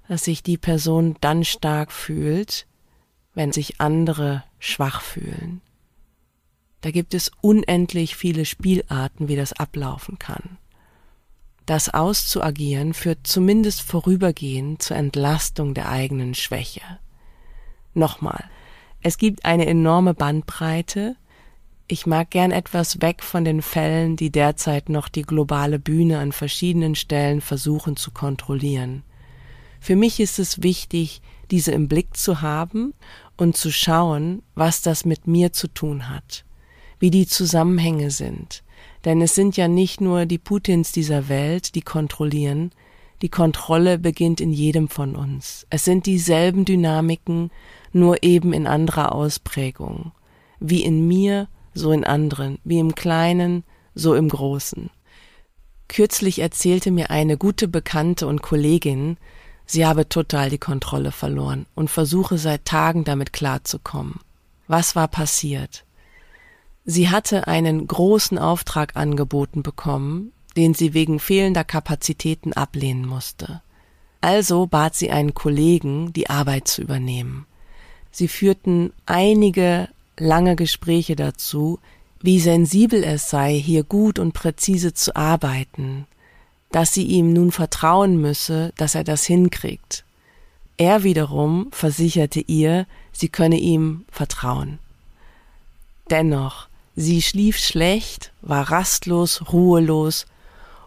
dass 0.10 0.26
sich 0.26 0.44
die 0.44 0.58
Person 0.58 1.16
dann 1.22 1.46
stark 1.46 1.92
fühlt, 1.94 2.68
wenn 3.34 3.54
sich 3.54 3.80
andere 3.80 4.44
schwach 4.60 5.02
fühlen. 5.02 5.62
Da 6.82 6.92
gibt 6.92 7.14
es 7.14 7.32
unendlich 7.40 8.18
viele 8.18 8.44
Spielarten, 8.44 9.30
wie 9.30 9.38
das 9.38 9.54
ablaufen 9.54 10.20
kann. 10.20 10.58
Das 11.66 11.94
auszuagieren 11.94 12.94
führt 12.94 13.20
zumindest 13.28 13.82
vorübergehend 13.82 14.82
zur 14.82 14.98
Entlastung 14.98 15.74
der 15.74 15.90
eigenen 15.90 16.34
Schwäche. 16.34 16.82
Nochmal, 17.94 18.46
es 19.02 19.18
gibt 19.18 19.46
eine 19.46 19.66
enorme 19.66 20.14
Bandbreite. 20.14 21.16
Ich 21.88 22.06
mag 22.06 22.30
gern 22.30 22.52
etwas 22.52 23.02
weg 23.02 23.24
von 23.24 23.44
den 23.44 23.62
Fällen, 23.62 24.16
die 24.16 24.32
derzeit 24.32 24.90
noch 24.90 25.10
die 25.10 25.24
globale 25.24 25.80
Bühne 25.80 26.20
an 26.20 26.32
verschiedenen 26.32 26.96
Stellen 26.96 27.42
versuchen 27.42 27.96
zu 27.96 28.12
kontrollieren. 28.12 29.04
Für 29.80 29.96
mich 29.96 30.20
ist 30.20 30.40
es 30.40 30.62
wichtig, 30.62 31.22
diese 31.50 31.72
im 31.72 31.88
Blick 31.88 32.16
zu 32.16 32.42
haben 32.42 32.94
und 33.36 33.58
zu 33.58 33.72
schauen, 33.72 34.44
was 34.56 34.82
das 34.82 35.06
mit 35.06 35.28
mir 35.28 35.52
zu 35.52 35.68
tun 35.68 36.10
hat, 36.10 36.46
wie 37.00 37.12
die 37.12 37.28
Zusammenhänge 37.28 38.12
sind, 38.12 38.64
Denn 39.06 39.22
es 39.22 39.36
sind 39.36 39.58
ja 39.58 39.68
nicht 39.68 40.02
nur 40.02 40.26
die 40.26 40.38
Putins 40.38 40.92
dieser 40.92 41.28
Welt, 41.30 41.76
die 41.76 41.82
kontrollieren, 41.82 42.72
die 43.22 43.30
Kontrolle 43.30 44.00
beginnt 44.00 44.42
in 44.42 44.52
jedem 44.52 44.88
von 44.88 45.16
uns. 45.16 45.68
Es 45.70 45.86
sind 45.86 46.06
dieselben 46.06 46.66
Dynamiken, 46.66 47.52
nur 47.94 48.24
eben 48.24 48.54
in 48.54 48.66
anderer 48.66 49.14
Ausprägung. 49.14 50.12
Wie 50.60 50.84
in 50.84 51.08
mir, 51.08 51.48
so 51.74 51.92
in 51.92 52.04
anderen, 52.04 52.58
wie 52.64 52.80
im 52.80 52.96
Kleinen, 52.96 53.64
so 53.94 54.16
im 54.16 54.30
Großen. 54.30 54.90
Kürzlich 55.88 56.40
erzählte 56.40 56.90
mir 56.90 57.12
eine 57.12 57.38
gute 57.38 57.68
Bekannte 57.68 58.26
und 58.26 58.42
Kollegin, 58.42 59.18
sie 59.66 59.86
habe 59.86 60.08
total 60.08 60.50
die 60.50 60.58
Kontrolle 60.58 61.12
verloren 61.12 61.66
und 61.76 61.90
versuche 61.90 62.38
seit 62.38 62.66
Tagen 62.66 63.04
damit 63.04 63.34
klarzukommen. 63.34 64.20
Was 64.68 64.96
war 64.96 65.08
passiert? 65.08 65.84
Sie 66.86 67.10
hatte 67.10 67.48
einen 67.48 67.86
großen 67.86 68.38
Auftrag 68.38 68.96
angeboten 68.96 69.64
bekommen, 69.64 70.32
den 70.58 70.74
sie 70.74 70.94
wegen 70.94 71.20
fehlender 71.20 71.64
Kapazitäten 71.64 72.54
ablehnen 72.54 73.06
musste. 73.06 73.62
Also 74.20 74.68
bat 74.68 74.96
sie 74.96 75.12
einen 75.12 75.34
Kollegen, 75.34 76.14
die 76.14 76.30
Arbeit 76.30 76.68
zu 76.68 76.82
übernehmen. 76.82 77.46
Sie 78.12 78.28
führten 78.28 78.94
einige 79.06 79.90
lange 80.18 80.56
Gespräche 80.56 81.16
dazu, 81.16 81.80
wie 82.20 82.40
sensibel 82.40 83.04
es 83.04 83.30
sei, 83.30 83.56
hier 83.56 83.84
gut 83.84 84.20
und 84.20 84.34
präzise 84.34 84.94
zu 84.94 85.16
arbeiten, 85.16 86.06
dass 86.72 86.94
sie 86.94 87.04
ihm 87.04 87.34
nun 87.34 87.52
vertrauen 87.52 88.22
müsse, 88.22 88.74
dass 88.78 88.96
er 88.96 89.04
das 89.04 89.26
hinkriegt. 89.26 90.06
Er 90.78 91.04
wiederum 91.04 91.68
versicherte 91.72 92.40
ihr, 92.42 92.86
sie 93.12 93.30
könne 93.30 93.58
ihm 93.58 94.06
vertrauen. 94.12 94.80
Dennoch, 96.10 96.68
sie 97.02 97.22
schlief 97.22 97.58
schlecht, 97.58 98.32
war 98.42 98.72
rastlos, 98.72 99.52
ruhelos, 99.52 100.26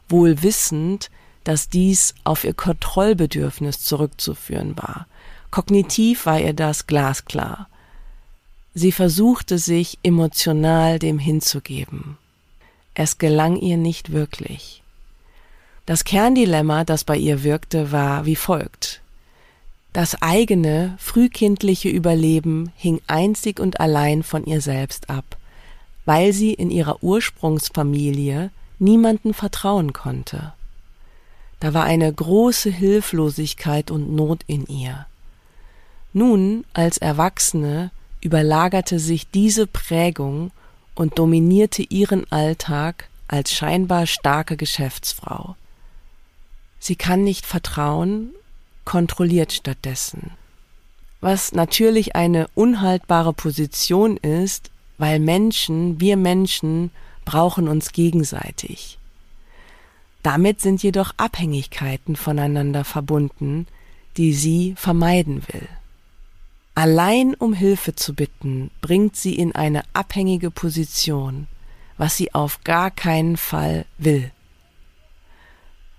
wohl 0.08 0.42
wissend, 0.42 1.10
dass 1.44 1.68
dies 1.68 2.14
auf 2.24 2.44
ihr 2.44 2.54
Kontrollbedürfnis 2.54 3.80
zurückzuführen 3.80 4.76
war. 4.76 5.06
Kognitiv 5.50 6.26
war 6.26 6.40
ihr 6.40 6.54
das 6.54 6.86
glasklar. 6.86 7.68
Sie 8.74 8.90
versuchte 8.90 9.58
sich 9.58 9.98
emotional 10.02 10.98
dem 10.98 11.18
hinzugeben. 11.18 12.18
Es 12.94 13.18
gelang 13.18 13.56
ihr 13.56 13.76
nicht 13.76 14.12
wirklich. 14.12 14.82
Das 15.86 16.04
Kerndilemma, 16.04 16.84
das 16.84 17.04
bei 17.04 17.16
ihr 17.16 17.44
wirkte, 17.44 17.92
war 17.92 18.24
wie 18.24 18.36
folgt. 18.36 19.00
Das 19.92 20.20
eigene, 20.22 20.96
frühkindliche 20.98 21.88
Überleben 21.88 22.72
hing 22.74 23.00
einzig 23.06 23.60
und 23.60 23.78
allein 23.78 24.24
von 24.24 24.44
ihr 24.44 24.60
selbst 24.60 25.08
ab, 25.08 25.36
weil 26.04 26.32
sie 26.32 26.52
in 26.52 26.70
ihrer 26.70 27.02
Ursprungsfamilie 27.02 28.50
niemanden 28.78 29.34
vertrauen 29.34 29.92
konnte. 29.92 30.52
Da 31.60 31.72
war 31.72 31.84
eine 31.84 32.12
große 32.12 32.70
Hilflosigkeit 32.70 33.90
und 33.90 34.14
Not 34.14 34.40
in 34.46 34.66
ihr. 34.66 35.06
Nun, 36.12 36.64
als 36.74 36.98
Erwachsene, 36.98 37.90
überlagerte 38.20 38.98
sich 38.98 39.30
diese 39.30 39.66
Prägung 39.66 40.50
und 40.94 41.18
dominierte 41.18 41.82
ihren 41.82 42.30
Alltag 42.30 43.08
als 43.28 43.52
scheinbar 43.52 44.06
starke 44.06 44.56
Geschäftsfrau. 44.56 45.56
Sie 46.78 46.96
kann 46.96 47.24
nicht 47.24 47.46
vertrauen, 47.46 48.30
kontrolliert 48.84 49.52
stattdessen. 49.52 50.32
Was 51.20 51.52
natürlich 51.52 52.14
eine 52.14 52.48
unhaltbare 52.54 53.32
Position 53.32 54.18
ist, 54.18 54.70
weil 54.98 55.18
Menschen, 55.18 56.00
wir 56.00 56.16
Menschen, 56.16 56.90
brauchen 57.24 57.68
uns 57.68 57.92
gegenseitig. 57.92 58.98
Damit 60.22 60.60
sind 60.60 60.82
jedoch 60.82 61.12
Abhängigkeiten 61.16 62.16
voneinander 62.16 62.84
verbunden, 62.84 63.66
die 64.16 64.32
sie 64.32 64.74
vermeiden 64.76 65.42
will. 65.48 65.68
Allein 66.74 67.34
um 67.34 67.52
Hilfe 67.52 67.94
zu 67.94 68.14
bitten, 68.14 68.70
bringt 68.80 69.16
sie 69.16 69.34
in 69.34 69.54
eine 69.54 69.82
abhängige 69.92 70.50
Position, 70.50 71.46
was 71.98 72.16
sie 72.16 72.34
auf 72.34 72.64
gar 72.64 72.90
keinen 72.90 73.36
Fall 73.36 73.86
will. 73.98 74.32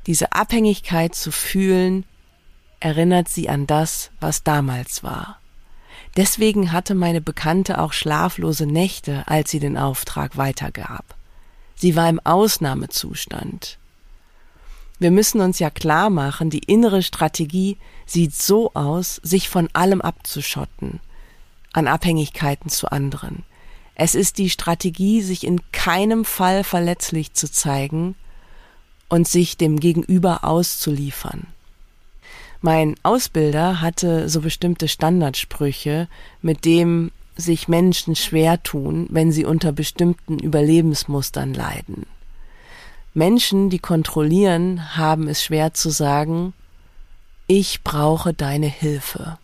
Diese 0.08 0.34
Abhängigkeit 0.34 1.16
zu 1.16 1.32
fühlen, 1.32 2.04
erinnert 2.80 3.30
sie 3.30 3.50
an 3.50 3.68
das, 3.68 4.12
was 4.20 4.44
damals 4.44 5.04
war. 5.04 5.40
Deswegen 6.16 6.72
hatte 6.72 6.96
meine 6.96 7.22
Bekannte 7.22 7.80
auch 7.80 7.92
schlaflose 7.92 8.66
Nächte, 8.66 9.28
als 9.28 9.52
sie 9.52 9.60
den 9.60 9.78
Auftrag 9.78 10.38
weitergab. 10.38 11.16
Sie 11.76 11.96
war 11.96 12.08
im 12.10 12.22
Ausnahmezustand. 12.22 13.78
Wir 14.98 15.12
müssen 15.12 15.42
uns 15.42 15.60
ja 15.60 15.70
klar 15.70 16.10
machen, 16.10 16.50
die 16.50 16.60
innere 16.60 17.04
Strategie 17.04 17.78
sieht 18.06 18.34
so 18.34 18.74
aus, 18.74 19.20
sich 19.24 19.50
von 19.50 19.68
allem 19.74 20.00
abzuschotten, 20.00 21.02
an 21.74 21.88
Abhängigkeiten 21.88 22.70
zu 22.70 22.90
anderen. 22.90 23.44
Es 23.96 24.16
ist 24.16 24.38
die 24.38 24.50
Strategie, 24.50 25.22
sich 25.22 25.46
in 25.46 25.60
keinem 25.72 26.24
Fall 26.24 26.64
verletzlich 26.64 27.34
zu 27.34 27.52
zeigen 27.52 28.16
und 29.10 29.28
sich 29.28 29.58
dem 29.58 29.82
Gegenüber 29.82 30.46
auszuliefern. 30.46 31.48
Mein 32.66 32.96
Ausbilder 33.04 33.80
hatte 33.80 34.28
so 34.28 34.42
bestimmte 34.42 34.88
Standardsprüche, 34.88 36.08
mit 36.42 36.66
dem 36.66 37.12
sich 37.36 37.68
Menschen 37.68 38.16
schwer 38.16 38.64
tun, 38.64 39.06
wenn 39.12 39.32
sie 39.32 39.46
unter 39.46 39.72
bestimmten 39.72 40.40
Überlebensmustern 40.40 41.54
leiden. 41.54 42.08
Menschen, 43.14 43.70
die 43.70 43.78
kontrollieren, 43.78 44.98
haben 44.98 45.28
es 45.28 45.44
schwer 45.44 45.76
zu 45.76 45.92
sagen, 45.92 46.54
ich 47.46 47.84
brauche 47.84 48.34
deine 48.34 48.66
Hilfe. 48.66 49.38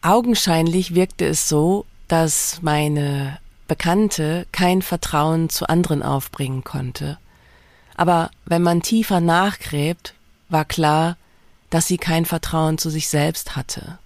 Augenscheinlich 0.00 0.94
wirkte 0.94 1.26
es 1.26 1.46
so, 1.46 1.84
dass 2.08 2.60
meine 2.62 3.36
Bekannte 3.68 4.46
kein 4.50 4.80
Vertrauen 4.80 5.50
zu 5.50 5.68
anderen 5.68 6.02
aufbringen 6.02 6.64
konnte. 6.64 7.18
Aber 7.96 8.30
wenn 8.46 8.62
man 8.62 8.80
tiefer 8.80 9.20
nachgräbt, 9.20 10.14
war 10.48 10.64
klar, 10.64 11.18
dass 11.70 11.86
sie 11.86 11.98
kein 11.98 12.24
Vertrauen 12.24 12.78
zu 12.78 12.90
sich 12.90 13.08
selbst 13.08 13.56
hatte. 13.56 13.98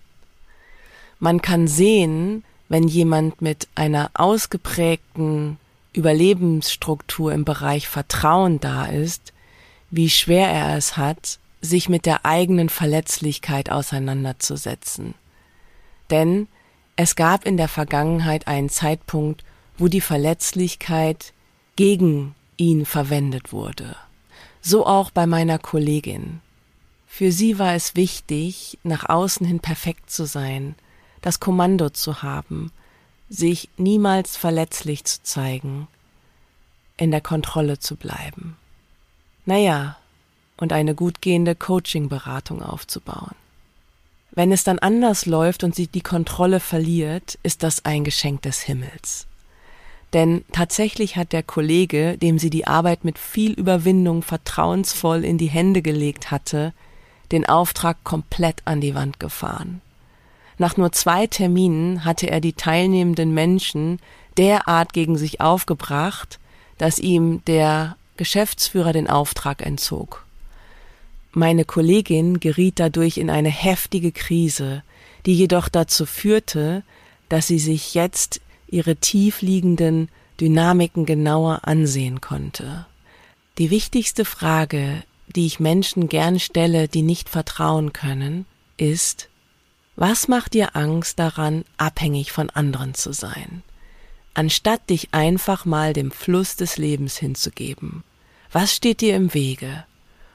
Man 1.18 1.42
kann 1.42 1.68
sehen, 1.68 2.44
wenn 2.68 2.88
jemand 2.88 3.42
mit 3.42 3.68
einer 3.74 4.10
ausgeprägten 4.14 5.58
Überlebensstruktur 5.92 7.32
im 7.32 7.44
Bereich 7.44 7.88
Vertrauen 7.88 8.60
da 8.60 8.86
ist, 8.86 9.32
wie 9.90 10.08
schwer 10.08 10.48
er 10.48 10.76
es 10.76 10.96
hat, 10.96 11.38
sich 11.60 11.88
mit 11.88 12.06
der 12.06 12.24
eigenen 12.24 12.68
Verletzlichkeit 12.68 13.70
auseinanderzusetzen. 13.70 15.14
Denn 16.10 16.48
es 16.96 17.16
gab 17.16 17.44
in 17.44 17.56
der 17.56 17.68
Vergangenheit 17.68 18.46
einen 18.46 18.68
Zeitpunkt, 18.68 19.44
wo 19.76 19.88
die 19.88 20.00
Verletzlichkeit 20.00 21.32
gegen 21.76 22.34
ihn 22.56 22.86
verwendet 22.86 23.52
wurde. 23.52 23.96
So 24.60 24.86
auch 24.86 25.10
bei 25.10 25.26
meiner 25.26 25.58
Kollegin. 25.58 26.40
Für 27.12 27.32
sie 27.32 27.58
war 27.58 27.74
es 27.74 27.96
wichtig, 27.96 28.78
nach 28.82 29.06
außen 29.06 29.44
hin 29.44 29.60
perfekt 29.60 30.10
zu 30.10 30.24
sein, 30.24 30.76
das 31.20 31.38
Kommando 31.38 31.90
zu 31.90 32.22
haben, 32.22 32.72
sich 33.28 33.68
niemals 33.76 34.38
verletzlich 34.38 35.04
zu 35.04 35.22
zeigen, 35.22 35.86
in 36.96 37.10
der 37.10 37.20
Kontrolle 37.20 37.78
zu 37.78 37.96
bleiben. 37.96 38.56
Naja, 39.44 39.98
und 40.56 40.72
eine 40.72 40.94
gut 40.94 41.20
gehende 41.20 41.54
Coaching-Beratung 41.54 42.62
aufzubauen. 42.62 43.34
Wenn 44.30 44.52
es 44.52 44.64
dann 44.64 44.78
anders 44.78 45.26
läuft 45.26 45.62
und 45.62 45.74
sie 45.74 45.88
die 45.88 46.00
Kontrolle 46.00 46.60
verliert, 46.60 47.38
ist 47.42 47.64
das 47.64 47.84
ein 47.84 48.04
Geschenk 48.04 48.42
des 48.42 48.60
Himmels. 48.60 49.26
Denn 50.14 50.44
tatsächlich 50.52 51.16
hat 51.16 51.32
der 51.32 51.42
Kollege, 51.42 52.16
dem 52.16 52.38
sie 52.38 52.50
die 52.50 52.66
Arbeit 52.66 53.04
mit 53.04 53.18
viel 53.18 53.52
Überwindung 53.52 54.22
vertrauensvoll 54.22 55.24
in 55.24 55.38
die 55.38 55.50
Hände 55.50 55.82
gelegt 55.82 56.30
hatte, 56.30 56.72
den 57.32 57.46
Auftrag 57.46 58.02
komplett 58.04 58.62
an 58.64 58.80
die 58.80 58.94
Wand 58.94 59.20
gefahren. 59.20 59.80
Nach 60.58 60.76
nur 60.76 60.92
zwei 60.92 61.26
Terminen 61.26 62.04
hatte 62.04 62.28
er 62.30 62.40
die 62.40 62.52
teilnehmenden 62.52 63.32
Menschen 63.32 63.98
derart 64.36 64.92
gegen 64.92 65.16
sich 65.16 65.40
aufgebracht, 65.40 66.38
dass 66.76 66.98
ihm 66.98 67.42
der 67.46 67.96
Geschäftsführer 68.16 68.92
den 68.92 69.08
Auftrag 69.08 69.64
entzog. 69.64 70.26
Meine 71.32 71.64
Kollegin 71.64 72.40
geriet 72.40 72.78
dadurch 72.78 73.16
in 73.16 73.30
eine 73.30 73.48
heftige 73.48 74.12
Krise, 74.12 74.82
die 75.26 75.34
jedoch 75.34 75.68
dazu 75.68 76.04
führte, 76.04 76.82
dass 77.28 77.46
sie 77.46 77.58
sich 77.58 77.94
jetzt 77.94 78.40
ihre 78.66 78.96
tiefliegenden 78.96 80.08
Dynamiken 80.40 81.06
genauer 81.06 81.60
ansehen 81.62 82.20
konnte. 82.20 82.86
Die 83.58 83.70
wichtigste 83.70 84.24
Frage, 84.24 85.02
die 85.30 85.46
ich 85.46 85.60
Menschen 85.60 86.08
gern 86.08 86.38
stelle, 86.38 86.88
die 86.88 87.02
nicht 87.02 87.28
vertrauen 87.28 87.92
können, 87.92 88.46
ist, 88.76 89.28
was 89.96 90.28
macht 90.28 90.54
dir 90.54 90.76
Angst 90.76 91.18
daran, 91.18 91.64
abhängig 91.76 92.32
von 92.32 92.50
anderen 92.50 92.94
zu 92.94 93.12
sein? 93.12 93.62
anstatt 94.34 94.88
dich 94.90 95.08
einfach 95.12 95.64
mal 95.64 95.92
dem 95.92 96.10
Fluss 96.10 96.56
des 96.56 96.76
Lebens 96.76 97.16
hinzugeben. 97.18 98.04
Was 98.52 98.74
steht 98.74 99.00
dir 99.00 99.16
im 99.16 99.34
Wege? 99.34 99.84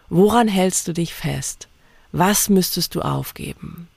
Woran 0.09 0.47
hältst 0.47 0.87
du 0.87 0.93
dich 0.93 1.13
fest? 1.13 1.67
Was 2.11 2.49
müsstest 2.49 2.95
du 2.95 3.01
aufgeben? 3.01 3.87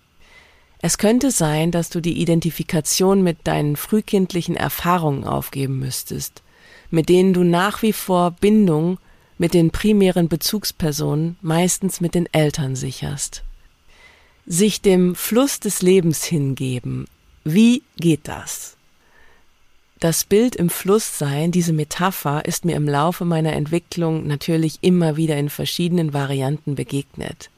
Es 0.80 0.98
könnte 0.98 1.30
sein, 1.30 1.72
dass 1.72 1.90
du 1.90 2.00
die 2.00 2.20
Identifikation 2.20 3.22
mit 3.22 3.46
deinen 3.46 3.76
frühkindlichen 3.76 4.56
Erfahrungen 4.56 5.24
aufgeben 5.24 5.78
müsstest, 5.78 6.42
mit 6.90 7.08
denen 7.08 7.34
du 7.34 7.42
nach 7.42 7.82
wie 7.82 7.92
vor 7.92 8.30
Bindung 8.30 8.98
mit 9.38 9.54
den 9.54 9.70
primären 9.70 10.28
Bezugspersonen, 10.28 11.36
meistens 11.40 12.00
mit 12.00 12.14
den 12.14 12.26
Eltern 12.32 12.76
sicherst. 12.76 13.44
Sich 14.46 14.80
dem 14.80 15.14
Fluss 15.14 15.60
des 15.60 15.82
Lebens 15.82 16.24
hingeben, 16.24 17.06
wie 17.44 17.82
geht 17.96 18.28
das? 18.28 18.76
Das 20.00 20.24
Bild 20.24 20.54
im 20.54 20.70
Fluss 20.70 21.18
sein, 21.18 21.50
diese 21.50 21.72
Metapher, 21.72 22.44
ist 22.44 22.64
mir 22.64 22.76
im 22.76 22.88
Laufe 22.88 23.24
meiner 23.24 23.54
Entwicklung 23.54 24.26
natürlich 24.26 24.78
immer 24.80 25.16
wieder 25.16 25.36
in 25.36 25.50
verschiedenen 25.50 26.12
Varianten 26.12 26.76
begegnet. 26.76 27.50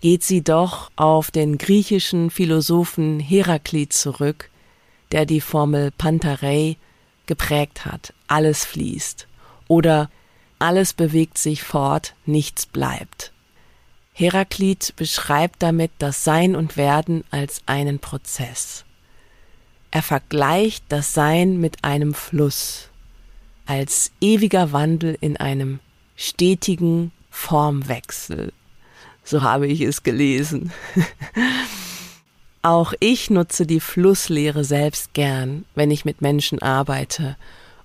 Geht 0.00 0.24
sie 0.24 0.42
doch 0.42 0.90
auf 0.96 1.30
den 1.30 1.56
griechischen 1.56 2.30
Philosophen 2.30 3.20
Heraklit 3.20 3.92
zurück, 3.92 4.50
der 5.12 5.26
die 5.26 5.40
Formel 5.40 5.92
Pantarei 5.92 6.76
geprägt 7.26 7.84
hat, 7.86 8.12
alles 8.26 8.64
fließt, 8.64 9.28
oder 9.68 10.10
alles 10.58 10.92
bewegt 10.92 11.38
sich 11.38 11.62
fort, 11.62 12.14
nichts 12.26 12.66
bleibt. 12.66 13.32
Heraklit 14.12 14.94
beschreibt 14.96 15.62
damit 15.62 15.90
das 15.98 16.22
Sein 16.24 16.54
und 16.54 16.76
Werden 16.76 17.24
als 17.30 17.62
einen 17.66 17.98
Prozess. 17.98 18.84
Er 19.90 20.02
vergleicht 20.02 20.84
das 20.88 21.14
Sein 21.14 21.60
mit 21.60 21.84
einem 21.84 22.14
Fluss, 22.14 22.90
als 23.66 24.12
ewiger 24.20 24.72
Wandel 24.72 25.16
in 25.20 25.36
einem 25.36 25.80
stetigen 26.16 27.12
Formwechsel. 27.30 28.52
So 29.24 29.42
habe 29.42 29.66
ich 29.66 29.80
es 29.80 30.02
gelesen. 30.02 30.72
Auch 32.62 32.94
ich 33.00 33.30
nutze 33.30 33.66
die 33.66 33.80
Flusslehre 33.80 34.64
selbst 34.64 35.12
gern, 35.12 35.64
wenn 35.74 35.90
ich 35.90 36.04
mit 36.04 36.22
Menschen 36.22 36.62
arbeite 36.62 37.36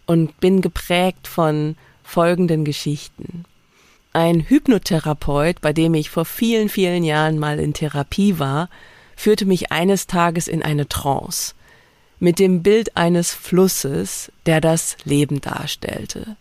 und 0.05 0.39
bin 0.39 0.61
geprägt 0.61 1.27
von 1.27 1.75
folgenden 2.09 2.65
Geschichten. 2.65 3.45
Ein 4.13 4.41
Hypnotherapeut, 4.41 5.61
bei 5.61 5.73
dem 5.73 5.93
ich 5.93 6.09
vor 6.09 6.25
vielen, 6.25 6.67
vielen 6.67 7.03
Jahren 7.03 7.37
mal 7.37 7.59
in 7.59 7.73
Therapie 7.73 8.39
war, 8.39 8.69
führte 9.15 9.45
mich 9.45 9.71
eines 9.71 10.07
Tages 10.07 10.47
in 10.47 10.63
eine 10.63 10.89
Trance 10.89 11.53
mit 12.19 12.39
dem 12.39 12.63
Bild 12.63 12.97
eines 12.97 13.33
Flusses, 13.33 14.31
der 14.45 14.59
das 14.59 14.97
Leben 15.05 15.39
darstellte. 15.39 16.35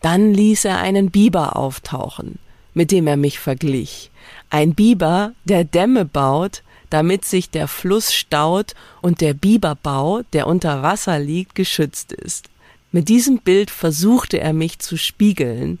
Dann 0.00 0.34
ließ 0.34 0.64
er 0.64 0.78
einen 0.78 1.10
Biber 1.10 1.56
auftauchen, 1.56 2.38
mit 2.72 2.90
dem 2.90 3.06
er 3.06 3.16
mich 3.16 3.38
verglich. 3.38 4.10
Ein 4.50 4.74
Biber, 4.74 5.32
der 5.44 5.64
Dämme 5.64 6.04
baut, 6.04 6.62
damit 6.90 7.24
sich 7.24 7.50
der 7.50 7.68
Fluss 7.68 8.12
staut 8.12 8.74
und 9.02 9.20
der 9.20 9.34
Biberbau, 9.34 10.22
der 10.32 10.46
unter 10.46 10.82
Wasser 10.82 11.18
liegt, 11.18 11.54
geschützt 11.54 12.12
ist. 12.12 12.48
Mit 12.94 13.08
diesem 13.08 13.38
Bild 13.38 13.72
versuchte 13.72 14.38
er 14.38 14.52
mich 14.52 14.78
zu 14.78 14.96
spiegeln, 14.96 15.80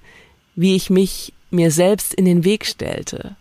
wie 0.56 0.74
ich 0.74 0.90
mich 0.90 1.32
mir 1.48 1.70
selbst 1.70 2.12
in 2.12 2.24
den 2.24 2.42
Weg 2.42 2.66
stellte. 2.66 3.36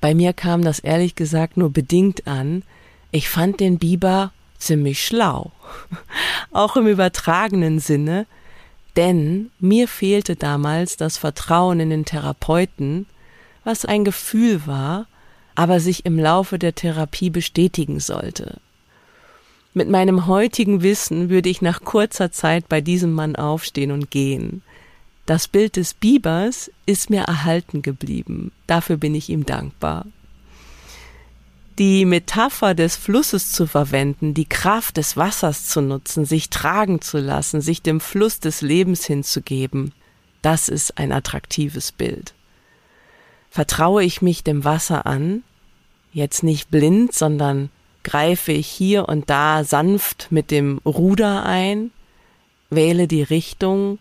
Bei 0.00 0.14
mir 0.14 0.32
kam 0.32 0.62
das 0.62 0.78
ehrlich 0.78 1.16
gesagt 1.16 1.56
nur 1.56 1.70
bedingt 1.70 2.28
an. 2.28 2.62
Ich 3.10 3.28
fand 3.28 3.58
den 3.58 3.78
Biber 3.80 4.30
ziemlich 4.58 5.04
schlau. 5.04 5.50
Auch 6.52 6.76
im 6.76 6.86
übertragenen 6.86 7.80
Sinne, 7.80 8.26
denn 8.94 9.50
mir 9.58 9.88
fehlte 9.88 10.36
damals 10.36 10.96
das 10.96 11.18
Vertrauen 11.18 11.80
in 11.80 11.90
den 11.90 12.04
Therapeuten, 12.04 13.06
was 13.64 13.86
ein 13.86 14.04
Gefühl 14.04 14.68
war, 14.68 15.08
aber 15.56 15.80
sich 15.80 16.06
im 16.06 16.16
Laufe 16.16 16.60
der 16.60 16.76
Therapie 16.76 17.30
bestätigen 17.30 17.98
sollte. 17.98 18.60
Mit 19.78 19.88
meinem 19.88 20.26
heutigen 20.26 20.82
Wissen 20.82 21.30
würde 21.30 21.48
ich 21.48 21.62
nach 21.62 21.82
kurzer 21.84 22.32
Zeit 22.32 22.68
bei 22.68 22.80
diesem 22.80 23.12
Mann 23.12 23.36
aufstehen 23.36 23.92
und 23.92 24.10
gehen. 24.10 24.62
Das 25.24 25.46
Bild 25.46 25.76
des 25.76 25.94
Bibers 25.94 26.68
ist 26.84 27.10
mir 27.10 27.22
erhalten 27.22 27.82
geblieben. 27.82 28.50
Dafür 28.66 28.96
bin 28.96 29.14
ich 29.14 29.28
ihm 29.28 29.46
dankbar 29.46 30.04
die 31.78 32.06
Metapher 32.06 32.74
des 32.74 32.96
Flusses 32.96 33.52
zu 33.52 33.68
verwenden, 33.68 34.34
die 34.34 34.46
Kraft 34.46 34.96
des 34.96 35.16
Wassers 35.16 35.68
zu 35.68 35.80
nutzen, 35.80 36.24
sich 36.24 36.50
tragen 36.50 37.00
zu 37.00 37.18
lassen, 37.18 37.60
sich 37.60 37.82
dem 37.82 38.00
Fluss 38.00 38.40
des 38.40 38.62
Lebens 38.62 39.06
hinzugeben, 39.06 39.92
das 40.42 40.68
ist 40.68 40.98
ein 40.98 41.12
attraktives 41.12 41.92
Bild. 41.92 42.34
Vertraue 43.48 44.02
ich 44.02 44.22
mich 44.22 44.42
dem 44.42 44.64
Wasser 44.64 45.06
an, 45.06 45.44
jetzt 46.12 46.42
nicht 46.42 46.68
blind, 46.68 47.14
sondern 47.14 47.70
greife 48.08 48.52
ich 48.52 48.66
hier 48.66 49.08
und 49.08 49.30
da 49.30 49.64
sanft 49.64 50.28
mit 50.30 50.50
dem 50.50 50.78
Ruder 50.84 51.44
ein, 51.44 51.90
wähle 52.70 53.08
die 53.08 53.22
Richtung, 53.22 53.98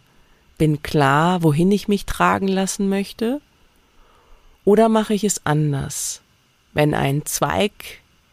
bin 0.57 0.81
klar, 0.81 1.43
wohin 1.43 1.71
ich 1.71 1.87
mich 1.87 2.05
tragen 2.05 2.47
lassen 2.47 2.89
möchte, 2.89 3.41
oder 4.65 4.89
mache 4.89 5.13
ich 5.13 5.23
es 5.23 5.45
anders? 5.45 6.21
wenn 6.77 6.93
ein 6.93 7.25
Zweig 7.25 7.71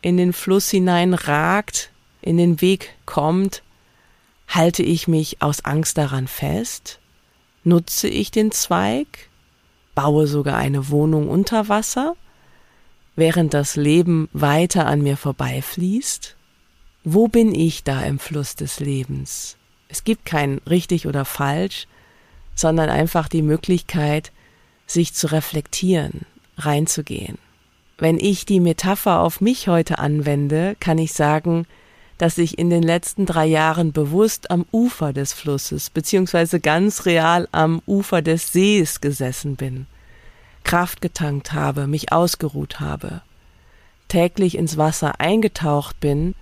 in 0.02 0.18
den 0.18 0.34
Fluss 0.34 0.68
hinein 0.68 1.14
ragt, 1.14 1.90
in 2.20 2.36
den 2.36 2.60
Weg 2.60 2.94
kommt, 3.06 3.62
halte 4.48 4.82
ich 4.82 5.08
mich 5.08 5.40
aus 5.40 5.64
Angst 5.64 5.96
daran 5.96 6.28
fest? 6.28 7.00
Nutze 7.62 8.06
ich 8.06 8.30
den 8.30 8.50
Zweig? 8.50 9.30
Baue 9.94 10.26
sogar 10.26 10.58
eine 10.58 10.90
Wohnung 10.90 11.30
unter 11.30 11.70
Wasser? 11.70 12.16
Während 13.16 13.54
das 13.54 13.76
Leben 13.76 14.28
weiter 14.32 14.86
an 14.86 15.02
mir 15.02 15.16
vorbeifließt? 15.16 16.36
Wo 17.04 17.28
bin 17.28 17.54
ich 17.54 17.84
da 17.84 18.02
im 18.02 18.18
Fluss 18.18 18.56
des 18.56 18.80
Lebens? 18.80 19.56
Es 19.88 20.02
gibt 20.02 20.24
kein 20.24 20.60
richtig 20.68 21.06
oder 21.06 21.24
falsch, 21.24 21.86
sondern 22.54 22.88
einfach 22.88 23.28
die 23.28 23.42
Möglichkeit, 23.42 24.32
sich 24.86 25.14
zu 25.14 25.30
reflektieren, 25.30 26.22
reinzugehen. 26.58 27.38
Wenn 27.98 28.18
ich 28.18 28.46
die 28.46 28.60
Metapher 28.60 29.20
auf 29.20 29.40
mich 29.40 29.68
heute 29.68 29.98
anwende, 29.98 30.76
kann 30.80 30.98
ich 30.98 31.12
sagen, 31.12 31.66
dass 32.18 32.38
ich 32.38 32.58
in 32.58 32.70
den 32.70 32.82
letzten 32.82 33.26
drei 33.26 33.46
Jahren 33.46 33.92
bewusst 33.92 34.50
am 34.50 34.66
Ufer 34.72 35.12
des 35.12 35.32
Flusses 35.32 35.90
beziehungsweise 35.90 36.58
ganz 36.58 37.06
real 37.06 37.48
am 37.52 37.82
Ufer 37.86 38.22
des 38.22 38.52
Sees 38.52 39.00
gesessen 39.00 39.56
bin, 39.56 39.86
Kraft 40.74 41.00
getankt 41.00 41.52
habe, 41.52 41.86
mich 41.86 42.10
ausgeruht 42.10 42.80
habe, 42.80 43.22
täglich 44.08 44.58
ins 44.58 44.76
Wasser 44.76 45.20
eingetaucht 45.20 46.00
bin, 46.00 46.34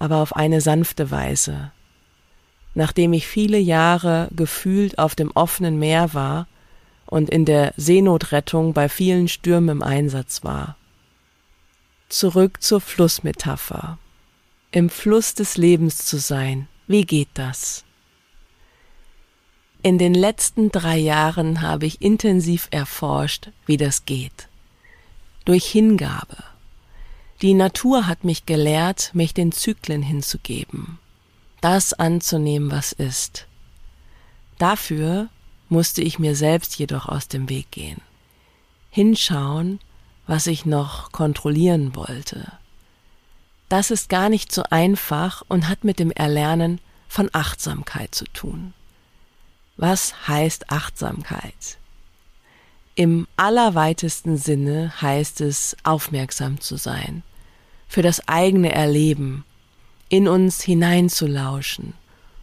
aber 0.00 0.16
auf 0.16 0.34
eine 0.34 0.60
sanfte 0.60 1.12
Weise. 1.12 1.70
Nachdem 2.74 3.12
ich 3.12 3.28
viele 3.28 3.56
Jahre 3.56 4.30
gefühlt 4.34 4.98
auf 4.98 5.14
dem 5.14 5.30
offenen 5.30 5.78
Meer 5.78 6.12
war 6.12 6.48
und 7.06 7.30
in 7.30 7.44
der 7.44 7.72
Seenotrettung 7.76 8.72
bei 8.72 8.88
vielen 8.88 9.28
Stürmen 9.28 9.68
im 9.68 9.82
Einsatz 9.84 10.42
war. 10.42 10.76
Zurück 12.08 12.60
zur 12.60 12.80
Flussmetapher. 12.80 13.96
Im 14.72 14.90
Fluss 14.90 15.34
des 15.34 15.56
Lebens 15.56 16.04
zu 16.04 16.18
sein, 16.18 16.66
wie 16.88 17.02
geht 17.02 17.28
das? 17.34 17.84
In 19.82 19.96
den 19.96 20.14
letzten 20.14 20.72
drei 20.72 20.98
Jahren 20.98 21.62
habe 21.62 21.86
ich 21.86 22.02
intensiv 22.02 22.66
erforscht, 22.72 23.50
wie 23.66 23.76
das 23.76 24.06
geht. 24.06 24.48
Durch 25.44 25.66
Hingabe. 25.66 26.42
Die 27.42 27.54
Natur 27.54 28.08
hat 28.08 28.24
mich 28.24 28.44
gelehrt, 28.44 29.10
mich 29.14 29.34
den 29.34 29.52
Zyklen 29.52 30.02
hinzugeben, 30.02 30.98
das 31.60 31.92
anzunehmen, 31.92 32.72
was 32.72 32.90
ist. 32.90 33.46
Dafür 34.58 35.28
musste 35.68 36.02
ich 36.02 36.18
mir 36.18 36.34
selbst 36.34 36.76
jedoch 36.76 37.06
aus 37.06 37.28
dem 37.28 37.48
Weg 37.48 37.70
gehen. 37.70 38.00
Hinschauen, 38.90 39.78
was 40.26 40.48
ich 40.48 40.66
noch 40.66 41.12
kontrollieren 41.12 41.94
wollte. 41.94 42.50
Das 43.68 43.92
ist 43.92 44.08
gar 44.08 44.28
nicht 44.28 44.50
so 44.50 44.64
einfach 44.70 45.44
und 45.46 45.68
hat 45.68 45.84
mit 45.84 46.00
dem 46.00 46.10
Erlernen 46.10 46.80
von 47.06 47.30
Achtsamkeit 47.32 48.12
zu 48.14 48.24
tun. 48.32 48.74
Was 49.80 50.26
heißt 50.26 50.72
Achtsamkeit? 50.72 51.78
Im 52.96 53.28
allerweitesten 53.36 54.36
Sinne 54.36 54.92
heißt 55.00 55.40
es, 55.40 55.76
aufmerksam 55.84 56.60
zu 56.60 56.76
sein, 56.76 57.22
für 57.86 58.02
das 58.02 58.26
eigene 58.26 58.72
Erleben, 58.72 59.44
in 60.08 60.26
uns 60.26 60.62
hineinzulauschen, 60.62 61.94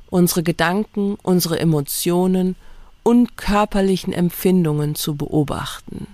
unsere 0.10 0.44
Gedanken, 0.44 1.18
unsere 1.24 1.60
Emotionen 1.60 2.56
und 3.04 3.36
körperlichen 3.36 4.14
Empfindungen 4.14 4.96
zu 4.96 5.16
beobachten. 5.16 6.08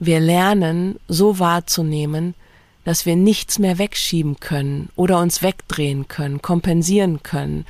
Wir 0.00 0.18
lernen 0.18 0.98
so 1.06 1.38
wahrzunehmen, 1.38 2.34
dass 2.82 3.06
wir 3.06 3.14
nichts 3.14 3.60
mehr 3.60 3.78
wegschieben 3.78 4.40
können 4.40 4.88
oder 4.96 5.20
uns 5.20 5.42
wegdrehen 5.42 6.08
können, 6.08 6.42
kompensieren 6.42 7.22
können, 7.22 7.66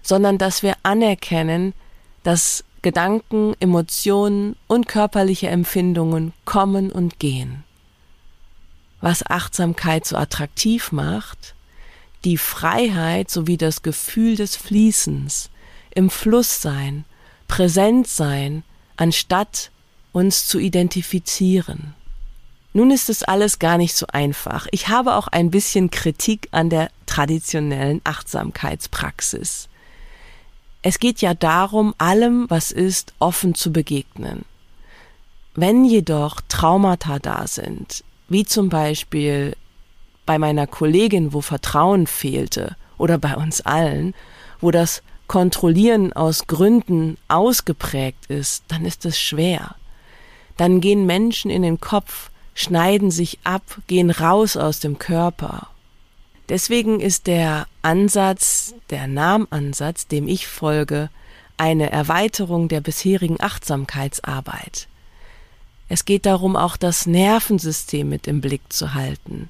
sondern 0.00 0.38
dass 0.38 0.62
wir 0.62 0.76
anerkennen, 0.82 1.74
dass 2.22 2.64
Gedanken, 2.82 3.54
Emotionen 3.60 4.56
und 4.66 4.88
körperliche 4.88 5.48
Empfindungen 5.48 6.32
kommen 6.44 6.90
und 6.90 7.18
gehen. 7.18 7.64
Was 9.00 9.24
Achtsamkeit 9.24 10.06
so 10.06 10.16
attraktiv 10.16 10.92
macht, 10.92 11.54
die 12.24 12.38
Freiheit 12.38 13.30
sowie 13.30 13.56
das 13.56 13.82
Gefühl 13.82 14.36
des 14.36 14.56
Fließens, 14.56 15.50
im 15.94 16.10
Fluss 16.10 16.60
sein, 16.60 17.04
präsent 17.48 18.06
sein, 18.06 18.62
anstatt 18.96 19.70
uns 20.12 20.46
zu 20.46 20.58
identifizieren. 20.58 21.94
Nun 22.72 22.90
ist 22.90 23.10
es 23.10 23.22
alles 23.22 23.58
gar 23.58 23.78
nicht 23.78 23.94
so 23.94 24.06
einfach. 24.12 24.68
Ich 24.70 24.88
habe 24.88 25.14
auch 25.14 25.28
ein 25.28 25.50
bisschen 25.50 25.90
Kritik 25.90 26.48
an 26.52 26.70
der 26.70 26.90
traditionellen 27.06 28.00
Achtsamkeitspraxis. 28.04 29.69
Es 30.82 30.98
geht 30.98 31.20
ja 31.20 31.34
darum, 31.34 31.94
allem, 31.98 32.46
was 32.48 32.72
ist, 32.72 33.12
offen 33.18 33.54
zu 33.54 33.72
begegnen. 33.72 34.44
Wenn 35.54 35.84
jedoch 35.84 36.40
Traumata 36.48 37.18
da 37.18 37.46
sind, 37.46 38.02
wie 38.28 38.44
zum 38.44 38.68
Beispiel 38.68 39.56
bei 40.24 40.38
meiner 40.38 40.66
Kollegin, 40.66 41.32
wo 41.32 41.40
Vertrauen 41.40 42.06
fehlte, 42.06 42.76
oder 42.96 43.18
bei 43.18 43.34
uns 43.34 43.62
allen, 43.62 44.14
wo 44.60 44.70
das 44.70 45.02
Kontrollieren 45.26 46.12
aus 46.12 46.46
Gründen 46.46 47.16
ausgeprägt 47.28 48.26
ist, 48.26 48.64
dann 48.68 48.84
ist 48.84 49.04
es 49.04 49.18
schwer. 49.18 49.74
Dann 50.56 50.80
gehen 50.80 51.06
Menschen 51.06 51.50
in 51.50 51.62
den 51.62 51.80
Kopf, 51.80 52.30
schneiden 52.54 53.10
sich 53.10 53.38
ab, 53.44 53.62
gehen 53.86 54.10
raus 54.10 54.56
aus 54.56 54.80
dem 54.80 54.98
Körper. 54.98 55.68
Deswegen 56.50 56.98
ist 56.98 57.28
der 57.28 57.68
Ansatz, 57.80 58.74
der 58.90 59.06
Nahmansatz, 59.06 60.08
dem 60.08 60.26
ich 60.26 60.48
folge, 60.48 61.08
eine 61.56 61.92
Erweiterung 61.92 62.66
der 62.66 62.80
bisherigen 62.80 63.40
Achtsamkeitsarbeit. 63.40 64.88
Es 65.88 66.04
geht 66.04 66.26
darum, 66.26 66.56
auch 66.56 66.76
das 66.76 67.06
Nervensystem 67.06 68.08
mit 68.08 68.26
im 68.26 68.40
Blick 68.40 68.62
zu 68.68 68.94
halten, 68.94 69.48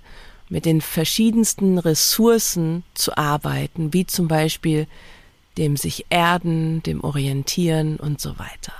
mit 0.50 0.66
den 0.66 0.82
verschiedensten 0.82 1.78
Ressourcen 1.78 2.84
zu 2.92 3.16
arbeiten, 3.16 3.94
wie 3.94 4.06
zum 4.06 4.28
Beispiel 4.28 4.86
dem 5.56 5.78
sich 5.78 6.04
erden, 6.10 6.82
dem 6.82 7.02
orientieren 7.02 7.96
und 7.96 8.20
so 8.20 8.38
weiter. 8.38 8.74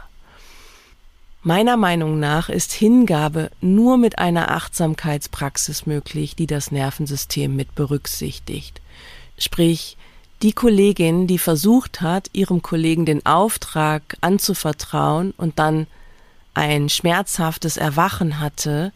Meiner 1.43 1.79
Meinung 1.79 2.21
nach 2.21 2.51
ist 2.51 2.71
Hingabe 2.71 3.51
nur 3.63 3.97
mit 3.97 4.19
einer 4.19 4.51
Achtsamkeitspraxis 4.51 5.87
möglich, 5.87 6.37
die 6.37 6.47
das 6.47 6.71
Nervensystem 6.71 7.57
mit 7.57 7.75
berücksichtigt. 7.75 8.83
Sprich, 9.39 9.97
die 10.43 10.53
Kollegin, 10.53 11.27
die 11.27 11.39
versucht 11.39 12.03
hat, 12.03 12.29
ihrem 12.35 12.61
Kollegen 12.61 13.07
den 13.07 13.25
Auftrag 13.25 14.19
anzuvertrauen 14.21 15.33
und 15.39 15.59
dann 15.59 15.87
ein 16.53 16.91
schmerzhaftes 16.91 17.79
Erwachen 17.79 18.39
hatte, 18.39 18.93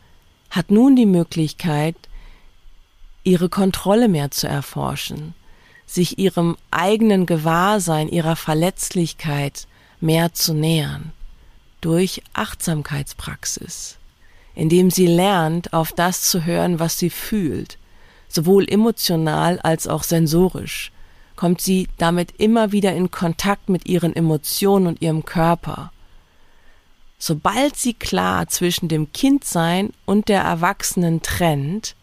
hat 0.50 0.70
nun 0.70 0.96
die 0.96 1.06
Möglichkeit, 1.06 1.96
ihre 3.22 3.48
Kontrolle 3.48 4.08
mehr 4.08 4.30
zu 4.30 4.46
erforschen, 4.46 5.32
sich 5.86 6.18
ihrem 6.18 6.58
eigenen 6.70 7.24
Gewahrsein, 7.24 8.10
ihrer 8.10 8.36
Verletzlichkeit 8.36 9.66
mehr 10.00 10.34
zu 10.34 10.52
nähern 10.52 11.12
durch 11.84 12.22
Achtsamkeitspraxis, 12.32 13.98
indem 14.54 14.90
sie 14.90 15.06
lernt, 15.06 15.74
auf 15.74 15.92
das 15.92 16.22
zu 16.22 16.46
hören, 16.46 16.78
was 16.78 16.98
sie 16.98 17.10
fühlt, 17.10 17.76
sowohl 18.28 18.66
emotional 18.66 19.60
als 19.60 19.86
auch 19.86 20.02
sensorisch, 20.02 20.92
kommt 21.36 21.60
sie 21.60 21.88
damit 21.98 22.32
immer 22.38 22.72
wieder 22.72 22.94
in 22.94 23.10
Kontakt 23.10 23.68
mit 23.68 23.86
ihren 23.86 24.16
Emotionen 24.16 24.86
und 24.86 25.02
ihrem 25.02 25.26
Körper. 25.26 25.92
Sobald 27.18 27.76
sie 27.76 27.94
klar 27.94 28.48
zwischen 28.48 28.88
dem 28.88 29.12
Kindsein 29.12 29.92
und 30.06 30.28
der 30.28 30.40
Erwachsenen 30.40 31.20
trennt, 31.20 31.96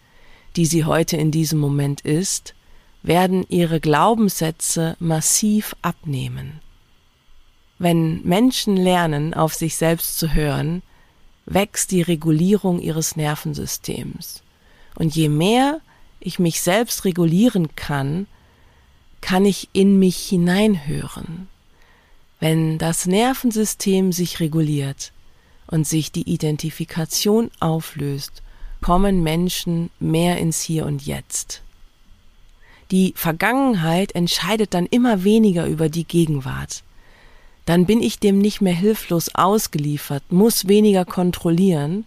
die 0.57 0.65
sie 0.67 0.85
heute 0.85 1.17
in 1.17 1.31
diesem 1.31 1.59
Moment 1.59 2.01
ist, 2.01 2.53
werden 3.01 3.45
ihre 3.49 3.79
Glaubenssätze 3.79 4.95
massiv 4.99 5.75
abnehmen. 5.81 6.59
Wenn 7.81 8.21
Menschen 8.21 8.77
lernen, 8.77 9.33
auf 9.33 9.55
sich 9.55 9.75
selbst 9.75 10.19
zu 10.19 10.35
hören, 10.35 10.83
wächst 11.47 11.89
die 11.89 12.03
Regulierung 12.03 12.79
ihres 12.79 13.15
Nervensystems. 13.15 14.43
Und 14.93 15.15
je 15.15 15.29
mehr 15.29 15.81
ich 16.19 16.37
mich 16.37 16.61
selbst 16.61 17.05
regulieren 17.05 17.75
kann, 17.75 18.27
kann 19.19 19.45
ich 19.45 19.67
in 19.73 19.97
mich 19.97 20.17
hineinhören. 20.17 21.47
Wenn 22.39 22.77
das 22.77 23.07
Nervensystem 23.07 24.11
sich 24.11 24.39
reguliert 24.39 25.11
und 25.65 25.87
sich 25.87 26.11
die 26.11 26.31
Identifikation 26.31 27.49
auflöst, 27.59 28.43
kommen 28.81 29.23
Menschen 29.23 29.89
mehr 29.99 30.37
ins 30.37 30.61
Hier 30.61 30.85
und 30.85 31.03
Jetzt. 31.03 31.63
Die 32.91 33.15
Vergangenheit 33.15 34.13
entscheidet 34.13 34.75
dann 34.75 34.85
immer 34.85 35.23
weniger 35.23 35.65
über 35.65 35.89
die 35.89 36.05
Gegenwart 36.05 36.83
dann 37.65 37.85
bin 37.85 38.01
ich 38.01 38.19
dem 38.19 38.39
nicht 38.39 38.61
mehr 38.61 38.73
hilflos 38.73 39.33
ausgeliefert, 39.35 40.23
muss 40.31 40.67
weniger 40.67 41.05
kontrollieren, 41.05 42.05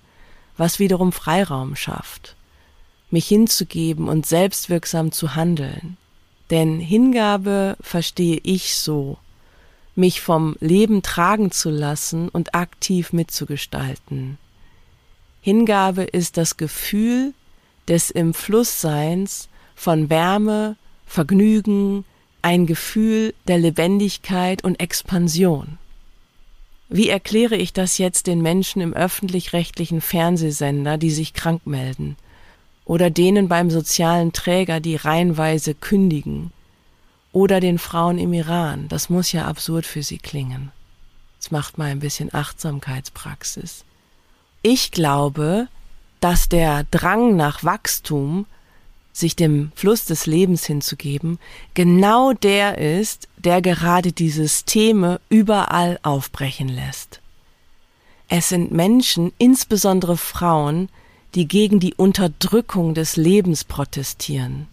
was 0.57 0.79
wiederum 0.79 1.12
Freiraum 1.12 1.77
schafft, 1.77 2.37
mich 3.11 3.27
hinzugeben 3.27 4.09
und 4.09 4.27
selbstwirksam 4.27 5.12
zu 5.12 5.35
handeln. 5.35 5.97
Denn 6.51 6.79
Hingabe 6.81 7.77
verstehe 7.81 8.40
ich 8.43 8.77
so, 8.77 9.19
mich 9.95 10.21
vom 10.21 10.57
Leben 10.61 11.03
tragen 11.03 11.51
zu 11.51 11.71
lassen 11.71 12.29
und 12.29 12.55
aktiv 12.55 13.12
mitzugestalten. 13.12 14.38
Hingabe 15.40 16.05
ist 16.05 16.37
das 16.37 16.57
Gefühl 16.57 17.33
des 17.88 18.11
im 18.11 18.35
Flussseins 18.35 19.49
von 19.75 20.11
Wärme, 20.11 20.77
Vergnügen, 21.07 22.05
ein 22.45 22.67
Gefühl 22.67 23.35
der 23.49 23.57
Lebendigkeit 23.57 24.63
und 24.63 24.79
Expansion. 24.79 25.79
Wie 26.91 27.09
erkläre 27.09 27.57
ich 27.57 27.73
das 27.73 27.97
jetzt 27.97 28.27
den 28.27 28.43
Menschen 28.43 28.83
im 28.83 28.93
öffentlich-rechtlichen 28.93 30.03
Fernsehsender, 30.03 30.99
die 30.99 31.11
sich 31.11 31.33
krank 31.33 31.67
melden? 31.67 32.17
Oder 32.85 33.09
denen 33.09 33.49
beim 33.49 33.71
sozialen 33.71 34.35
Träger, 34.35 34.81
die 34.81 34.97
reihenweise 34.97 35.75
kündigen? 35.75 36.53
Oder 37.33 37.61
den 37.61 37.79
Frauen 37.79 38.19
im 38.19 38.35
Iran? 38.35 38.89
Das 38.89 39.09
muss 39.09 39.33
ja 39.33 39.47
absurd 39.47 39.87
für 39.87 40.03
sie 40.03 40.19
klingen. 40.19 40.71
Jetzt 41.37 41.51
macht 41.51 41.79
mal 41.79 41.91
ein 41.91 42.01
bisschen 42.01 42.33
Achtsamkeitspraxis. 42.33 43.85
Ich 44.61 44.91
glaube, 44.91 45.69
dass 46.21 46.51
der 46.51 46.85
Drang 46.91 47.37
nach 47.37 47.65
Wachstum 47.65 48.45
sich 49.14 49.37
dem 49.37 49.70
Fluss 49.77 50.05
des 50.05 50.27
Lebens 50.27 50.66
hinzugeben, 50.66 51.38
genau 51.72 52.33
der 52.33 52.79
ist, 52.79 53.29
der 53.38 53.62
gerade 53.62 54.12
die 54.12 54.29
Systeme 54.29 55.20
überall 55.29 56.00
aufbrechen 56.03 56.68
lässt. 56.68 57.20
Es 58.29 58.48
sind 58.48 58.72
Menschen, 58.72 59.33
insbesondere 59.38 60.16
Frauen, 60.16 60.88
die 61.37 61.46
gegen 61.46 61.79
die 61.79 61.94
Unterdrückung 61.94 62.94
des 62.94 63.16
Lebens 63.16 63.62
protestieren, 63.62 64.66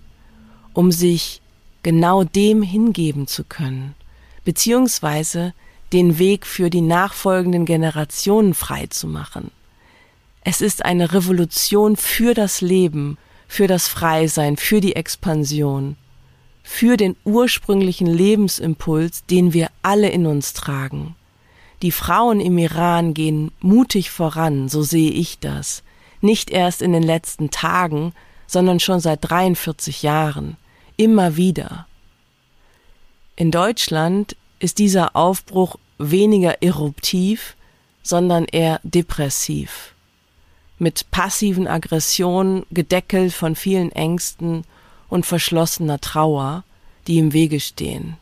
um 0.73 0.91
sich 0.91 1.41
genau 1.83 2.23
dem 2.23 2.63
hingeben 2.63 3.27
zu 3.27 3.43
können, 3.43 3.93
beziehungsweise 4.43 5.53
den 5.93 6.17
Weg 6.17 6.47
für 6.47 6.71
die 6.71 6.81
nachfolgenden 6.81 7.65
Generationen 7.65 8.55
frei 8.55 8.87
zu 8.87 9.05
machen. 9.05 9.51
Es 10.43 10.61
ist 10.61 10.83
eine 10.83 11.13
Revolution 11.13 11.95
für 11.95 12.33
das 12.33 12.61
Leben, 12.61 13.19
für 13.51 13.67
das 13.67 13.89
Freisein, 13.89 14.55
für 14.55 14.79
die 14.79 14.95
Expansion, 14.95 15.97
für 16.63 16.95
den 16.95 17.17
ursprünglichen 17.25 18.07
Lebensimpuls, 18.07 19.25
den 19.25 19.51
wir 19.51 19.67
alle 19.81 20.07
in 20.07 20.25
uns 20.25 20.53
tragen. 20.53 21.17
Die 21.81 21.91
Frauen 21.91 22.39
im 22.39 22.57
Iran 22.57 23.13
gehen 23.13 23.51
mutig 23.59 24.09
voran, 24.09 24.69
so 24.69 24.83
sehe 24.83 25.11
ich 25.11 25.39
das, 25.39 25.83
nicht 26.21 26.49
erst 26.49 26.81
in 26.81 26.93
den 26.93 27.03
letzten 27.03 27.51
Tagen, 27.51 28.13
sondern 28.47 28.79
schon 28.79 29.01
seit 29.01 29.19
43 29.29 30.01
Jahren, 30.01 30.55
immer 30.95 31.35
wieder. 31.35 31.87
In 33.35 33.51
Deutschland 33.51 34.37
ist 34.59 34.79
dieser 34.79 35.13
Aufbruch 35.17 35.75
weniger 35.97 36.63
eruptiv, 36.63 37.57
sondern 38.01 38.45
eher 38.45 38.79
depressiv 38.85 39.93
mit 40.81 41.11
passiven 41.11 41.67
Aggressionen, 41.67 42.65
gedeckelt 42.71 43.33
von 43.33 43.55
vielen 43.55 43.91
Ängsten 43.91 44.63
und 45.09 45.27
verschlossener 45.27 46.01
Trauer, 46.01 46.63
die 47.05 47.19
im 47.19 47.33
Wege 47.33 47.59
stehen. 47.59 48.17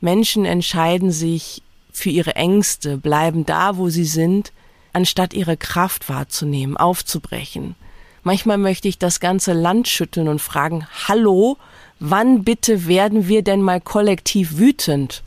Menschen 0.00 0.44
entscheiden 0.44 1.10
sich 1.10 1.62
für 1.90 2.10
ihre 2.10 2.36
Ängste, 2.36 2.98
bleiben 2.98 3.44
da, 3.46 3.78
wo 3.78 3.88
sie 3.88 4.04
sind, 4.04 4.52
anstatt 4.92 5.34
ihre 5.34 5.56
Kraft 5.56 6.08
wahrzunehmen, 6.08 6.76
aufzubrechen. 6.76 7.74
Manchmal 8.22 8.58
möchte 8.58 8.86
ich 8.86 8.98
das 8.98 9.18
ganze 9.18 9.52
Land 9.52 9.88
schütteln 9.88 10.28
und 10.28 10.40
fragen, 10.40 10.86
hallo, 11.08 11.56
wann 11.98 12.44
bitte 12.44 12.86
werden 12.86 13.26
wir 13.26 13.42
denn 13.42 13.60
mal 13.60 13.80
kollektiv 13.80 14.56
wütend? 14.58 15.24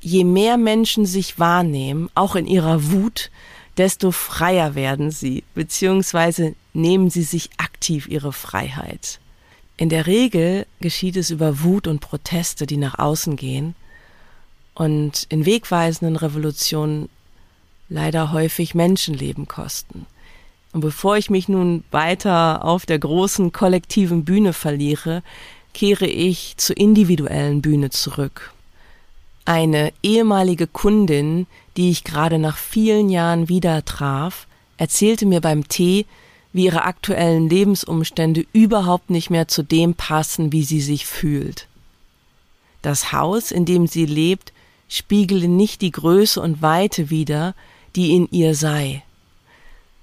Je 0.00 0.22
mehr 0.22 0.56
Menschen 0.56 1.04
sich 1.04 1.40
wahrnehmen, 1.40 2.10
auch 2.14 2.36
in 2.36 2.46
ihrer 2.46 2.92
Wut, 2.92 3.30
desto 3.80 4.10
freier 4.10 4.74
werden 4.74 5.10
sie, 5.10 5.42
beziehungsweise 5.54 6.54
nehmen 6.74 7.08
sie 7.08 7.22
sich 7.22 7.48
aktiv 7.56 8.06
ihre 8.08 8.30
Freiheit. 8.30 9.20
In 9.78 9.88
der 9.88 10.06
Regel 10.06 10.66
geschieht 10.82 11.16
es 11.16 11.30
über 11.30 11.62
Wut 11.62 11.86
und 11.86 12.00
Proteste, 12.00 12.66
die 12.66 12.76
nach 12.76 12.98
außen 12.98 13.36
gehen 13.36 13.74
und 14.74 15.24
in 15.30 15.46
wegweisenden 15.46 16.16
Revolutionen 16.16 17.08
leider 17.88 18.32
häufig 18.32 18.74
Menschenleben 18.74 19.48
kosten. 19.48 20.04
Und 20.72 20.82
bevor 20.82 21.16
ich 21.16 21.30
mich 21.30 21.48
nun 21.48 21.82
weiter 21.90 22.62
auf 22.62 22.84
der 22.84 22.98
großen 22.98 23.50
kollektiven 23.50 24.26
Bühne 24.26 24.52
verliere, 24.52 25.22
kehre 25.72 26.06
ich 26.06 26.54
zur 26.58 26.76
individuellen 26.76 27.62
Bühne 27.62 27.88
zurück. 27.88 28.52
Eine 29.50 29.92
ehemalige 30.04 30.68
Kundin, 30.68 31.48
die 31.76 31.90
ich 31.90 32.04
gerade 32.04 32.38
nach 32.38 32.56
vielen 32.56 33.08
Jahren 33.08 33.48
wieder 33.48 33.84
traf, 33.84 34.46
erzählte 34.76 35.26
mir 35.26 35.40
beim 35.40 35.66
Tee, 35.66 36.06
wie 36.52 36.66
ihre 36.66 36.84
aktuellen 36.84 37.50
Lebensumstände 37.50 38.46
überhaupt 38.52 39.10
nicht 39.10 39.28
mehr 39.28 39.48
zu 39.48 39.64
dem 39.64 39.94
passen, 39.94 40.52
wie 40.52 40.62
sie 40.62 40.80
sich 40.80 41.04
fühlt. 41.04 41.66
Das 42.82 43.10
Haus, 43.10 43.50
in 43.50 43.64
dem 43.64 43.88
sie 43.88 44.06
lebt, 44.06 44.52
spiegele 44.88 45.48
nicht 45.48 45.80
die 45.80 45.90
Größe 45.90 46.40
und 46.40 46.62
Weite 46.62 47.10
wider, 47.10 47.56
die 47.96 48.14
in 48.14 48.28
ihr 48.30 48.54
sei. 48.54 49.02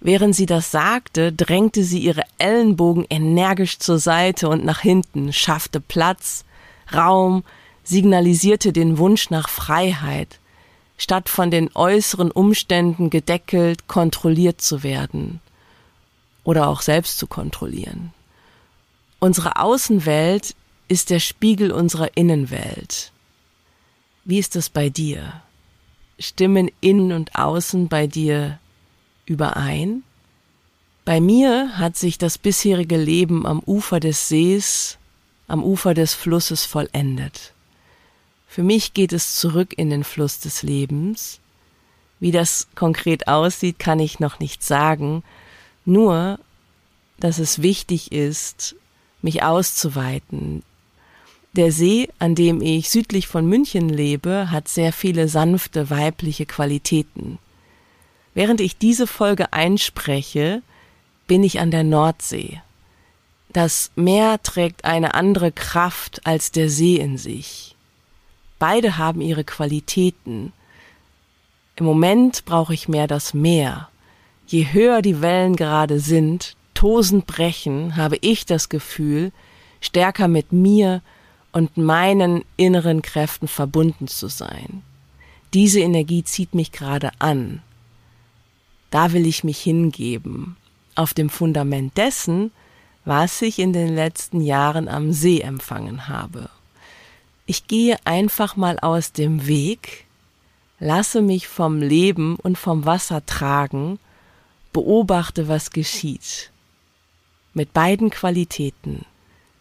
Während 0.01 0.35
sie 0.35 0.45
das 0.45 0.71
sagte, 0.71 1.31
drängte 1.31 1.85
sie 1.85 1.99
ihre 1.99 2.23
Ellenbogen 2.37 3.05
energisch 3.09 3.79
zur 3.79 3.99
Seite 3.99 4.49
und 4.49 4.65
nach 4.65 4.81
hinten, 4.81 5.31
schaffte 5.31 5.79
Platz, 5.79 6.43
Raum, 6.93 7.45
signalisierte 7.87 8.73
den 8.73 8.97
Wunsch 8.97 9.29
nach 9.29 9.49
Freiheit, 9.49 10.39
statt 10.97 11.29
von 11.29 11.51
den 11.51 11.69
äußeren 11.73 12.31
Umständen 12.31 13.09
gedeckelt, 13.09 13.87
kontrolliert 13.87 14.61
zu 14.61 14.83
werden 14.83 15.39
oder 16.43 16.67
auch 16.67 16.81
selbst 16.81 17.17
zu 17.17 17.27
kontrollieren. 17.27 18.13
Unsere 19.19 19.59
Außenwelt 19.59 20.55
ist 20.87 21.09
der 21.09 21.19
Spiegel 21.19 21.71
unserer 21.71 22.15
Innenwelt. 22.15 23.11
Wie 24.25 24.39
ist 24.39 24.55
das 24.55 24.69
bei 24.69 24.89
dir? 24.89 25.41
Stimmen 26.19 26.69
innen 26.81 27.11
und 27.11 27.35
außen 27.35 27.87
bei 27.87 28.07
dir 28.07 28.59
überein? 29.25 30.03
Bei 31.05 31.21
mir 31.21 31.77
hat 31.77 31.95
sich 31.95 32.17
das 32.17 32.37
bisherige 32.37 32.97
Leben 32.97 33.45
am 33.45 33.61
Ufer 33.65 33.99
des 33.99 34.27
Sees, 34.27 34.97
am 35.47 35.63
Ufer 35.63 35.93
des 35.93 36.13
Flusses 36.13 36.65
vollendet. 36.65 37.53
Für 38.57 38.63
mich 38.63 38.95
geht 38.95 39.13
es 39.13 39.35
zurück 39.35 39.75
in 39.77 39.91
den 39.91 40.03
Fluss 40.03 40.39
des 40.39 40.63
Lebens. 40.63 41.39
Wie 42.19 42.31
das 42.31 42.67
konkret 42.73 43.27
aussieht, 43.27 43.77
kann 43.77 43.99
ich 43.99 44.19
noch 44.19 44.39
nicht 44.39 44.63
sagen, 44.63 45.21
nur, 45.85 46.39
dass 47.19 47.37
es 47.37 47.61
wichtig 47.61 48.11
ist, 48.11 48.75
mich 49.21 49.43
auszuweiten. 49.43 50.63
Der 51.53 51.71
See, 51.71 52.09
an 52.17 52.33
dem 52.33 52.59
ich 52.63 52.89
südlich 52.89 53.27
von 53.27 53.45
München 53.45 53.89
lebe, 53.89 54.49
hat 54.49 54.67
sehr 54.67 54.91
viele 54.91 55.27
sanfte 55.27 55.91
weibliche 55.91 56.47
Qualitäten. 56.47 57.37
Während 58.33 58.59
ich 58.59 58.75
diese 58.75 59.05
Folge 59.05 59.53
einspreche, 59.53 60.63
bin 61.27 61.43
ich 61.43 61.59
an 61.59 61.69
der 61.69 61.83
Nordsee. 61.83 62.59
Das 63.53 63.91
Meer 63.95 64.41
trägt 64.41 64.83
eine 64.83 65.13
andere 65.13 65.51
Kraft 65.51 66.25
als 66.25 66.51
der 66.51 66.71
See 66.71 66.95
in 66.95 67.19
sich. 67.19 67.75
Beide 68.59 68.97
haben 68.97 69.21
ihre 69.21 69.43
Qualitäten. 69.43 70.53
Im 71.75 71.85
Moment 71.85 72.45
brauche 72.45 72.73
ich 72.73 72.87
mehr 72.87 73.07
das 73.07 73.33
Meer. 73.33 73.89
Je 74.47 74.71
höher 74.71 75.01
die 75.01 75.21
Wellen 75.21 75.55
gerade 75.55 75.99
sind, 75.99 76.55
tosend 76.73 77.27
brechen, 77.27 77.95
habe 77.95 78.17
ich 78.21 78.45
das 78.45 78.69
Gefühl, 78.69 79.31
stärker 79.81 80.27
mit 80.27 80.51
mir 80.51 81.01
und 81.51 81.77
meinen 81.77 82.43
inneren 82.55 83.01
Kräften 83.01 83.47
verbunden 83.47 84.07
zu 84.07 84.27
sein. 84.27 84.83
Diese 85.53 85.79
Energie 85.79 86.23
zieht 86.23 86.53
mich 86.55 86.71
gerade 86.71 87.11
an. 87.19 87.61
Da 88.89 89.13
will 89.13 89.25
ich 89.25 89.43
mich 89.43 89.59
hingeben, 89.59 90.55
auf 90.95 91.13
dem 91.13 91.29
Fundament 91.29 91.97
dessen, 91.97 92.51
was 93.05 93.41
ich 93.41 93.59
in 93.59 93.73
den 93.73 93.95
letzten 93.95 94.41
Jahren 94.41 94.87
am 94.87 95.13
See 95.13 95.41
empfangen 95.41 96.07
habe. 96.07 96.49
Ich 97.49 97.65
gehe 97.65 97.97
einfach 98.03 98.57
mal 98.57 98.77
aus 98.77 99.13
dem 99.13 99.47
Weg, 99.47 100.05
lasse 100.79 101.21
mich 101.21 101.47
vom 101.47 101.81
Leben 101.81 102.35
und 102.35 102.57
vom 102.57 102.85
Wasser 102.85 103.25
tragen, 103.25 103.99
beobachte, 104.73 105.47
was 105.47 105.71
geschieht. 105.71 106.51
Mit 107.53 107.71
beiden 107.71 108.09
Qualitäten, 108.09 109.05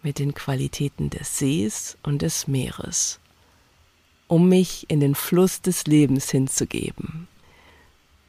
mit 0.03 0.19
den 0.19 0.35
Qualitäten 0.35 1.11
des 1.11 1.39
Sees 1.39 1.97
und 2.03 2.23
des 2.23 2.49
Meeres, 2.49 3.21
um 4.27 4.49
mich 4.49 4.87
in 4.91 4.99
den 4.99 5.15
Fluss 5.15 5.63
des 5.63 5.87
Lebens 5.87 6.29
hinzugeben. 6.29 7.29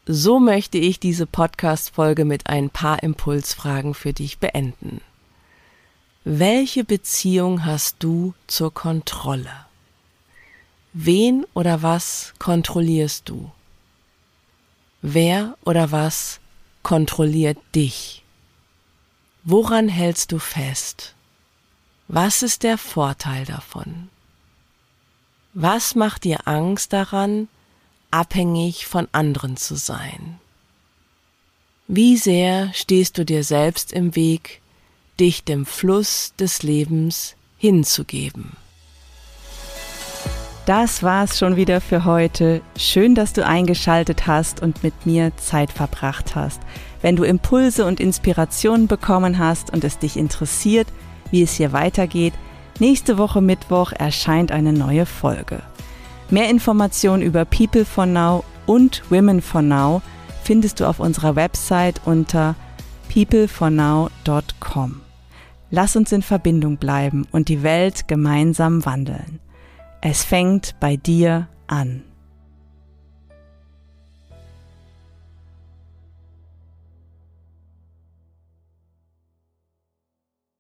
So 0.06 0.40
möchte 0.40 0.78
ich 0.78 1.00
diese 1.00 1.26
Podcast-Folge 1.26 2.26
mit 2.26 2.46
ein 2.46 2.70
paar 2.70 3.02
Impulsfragen 3.02 3.96
für 3.96 4.14
dich 4.14 4.38
beenden. 4.38 5.02
Welche 6.30 6.84
Beziehung 6.84 7.64
hast 7.64 8.04
du 8.04 8.34
zur 8.48 8.74
Kontrolle? 8.74 9.66
Wen 10.92 11.46
oder 11.54 11.84
was 11.84 12.34
kontrollierst 12.38 13.30
du? 13.30 13.50
Wer 15.02 15.58
oder 15.64 15.94
was 15.94 16.42
kontrolliert 16.84 17.58
dich? 17.74 18.26
Woran 19.46 19.88
hältst 19.88 20.34
du 20.34 20.40
fest? 20.40 21.16
Was 22.10 22.44
ist 22.44 22.64
der 22.64 22.78
Vorteil 22.78 23.46
davon? 23.46 24.10
Was 25.54 25.96
macht 25.96 26.26
dir 26.26 26.46
Angst 26.46 26.92
daran, 26.92 27.48
abhängig 28.12 28.86
von 28.86 29.08
anderen 29.14 29.56
zu 29.56 29.78
sein. 29.78 30.42
Wie 31.88 32.18
sehr 32.18 32.74
stehst 32.74 33.18
du 33.18 33.24
dir 33.24 33.46
selbst 33.46 33.94
im 33.94 34.14
Weg, 34.18 34.60
dich 35.20 35.44
dem 35.44 35.66
Fluss 35.66 36.34
des 36.40 36.64
Lebens 36.64 37.36
hinzugeben? 37.58 38.52
Das 40.68 41.02
war's 41.02 41.40
schon 41.40 41.56
wieder 41.56 41.80
für 41.80 42.04
heute. 42.04 42.62
Schön, 42.76 43.16
dass 43.16 43.32
du 43.32 43.46
eingeschaltet 43.46 44.28
hast 44.28 44.62
und 44.62 44.84
mit 44.84 45.06
mir 45.06 45.32
Zeit 45.38 45.72
verbracht 45.72 46.36
hast. 46.36 46.62
Wenn 47.02 47.16
du 47.16 47.24
Impulse 47.24 47.86
und 47.86 48.02
Inspirationen 48.02 48.88
bekommen 48.88 49.38
hast 49.38 49.72
und 49.72 49.86
es 49.86 49.98
dich 49.98 50.18
interessiert, 50.18 50.88
wie 51.32 51.42
es 51.42 51.54
hier 51.54 51.72
weitergeht, 51.72 52.34
nächste 52.80 53.18
Woche 53.18 53.40
Mittwoch 53.42 53.94
erscheint 53.94 54.52
eine 54.52 54.74
neue 54.74 55.06
Folge. 55.06 55.62
Mehr 56.30 56.50
Informationen 56.50 57.24
über 57.24 57.46
People 57.46 57.86
for 57.86 58.06
Now 58.06 58.44
und 58.66 59.04
Women 59.10 59.42
for 59.42 59.62
Now 59.62 60.02
findest 60.44 60.82
du 60.82 60.86
auf 60.86 61.00
unserer 61.00 61.38
Website 61.38 62.02
unter 62.04 62.56
peoplefornow.com. 63.10 65.07
Lass 65.70 65.96
uns 65.96 66.12
in 66.12 66.22
Verbindung 66.22 66.78
bleiben 66.78 67.28
und 67.32 67.50
die 67.50 67.64
Welt 67.64 68.08
gemeinsam 68.08 68.86
wandeln. 68.86 69.40
Es 70.02 70.24
fängt 70.24 70.76
bei 70.80 70.96
dir 70.96 71.48
an. 71.68 72.04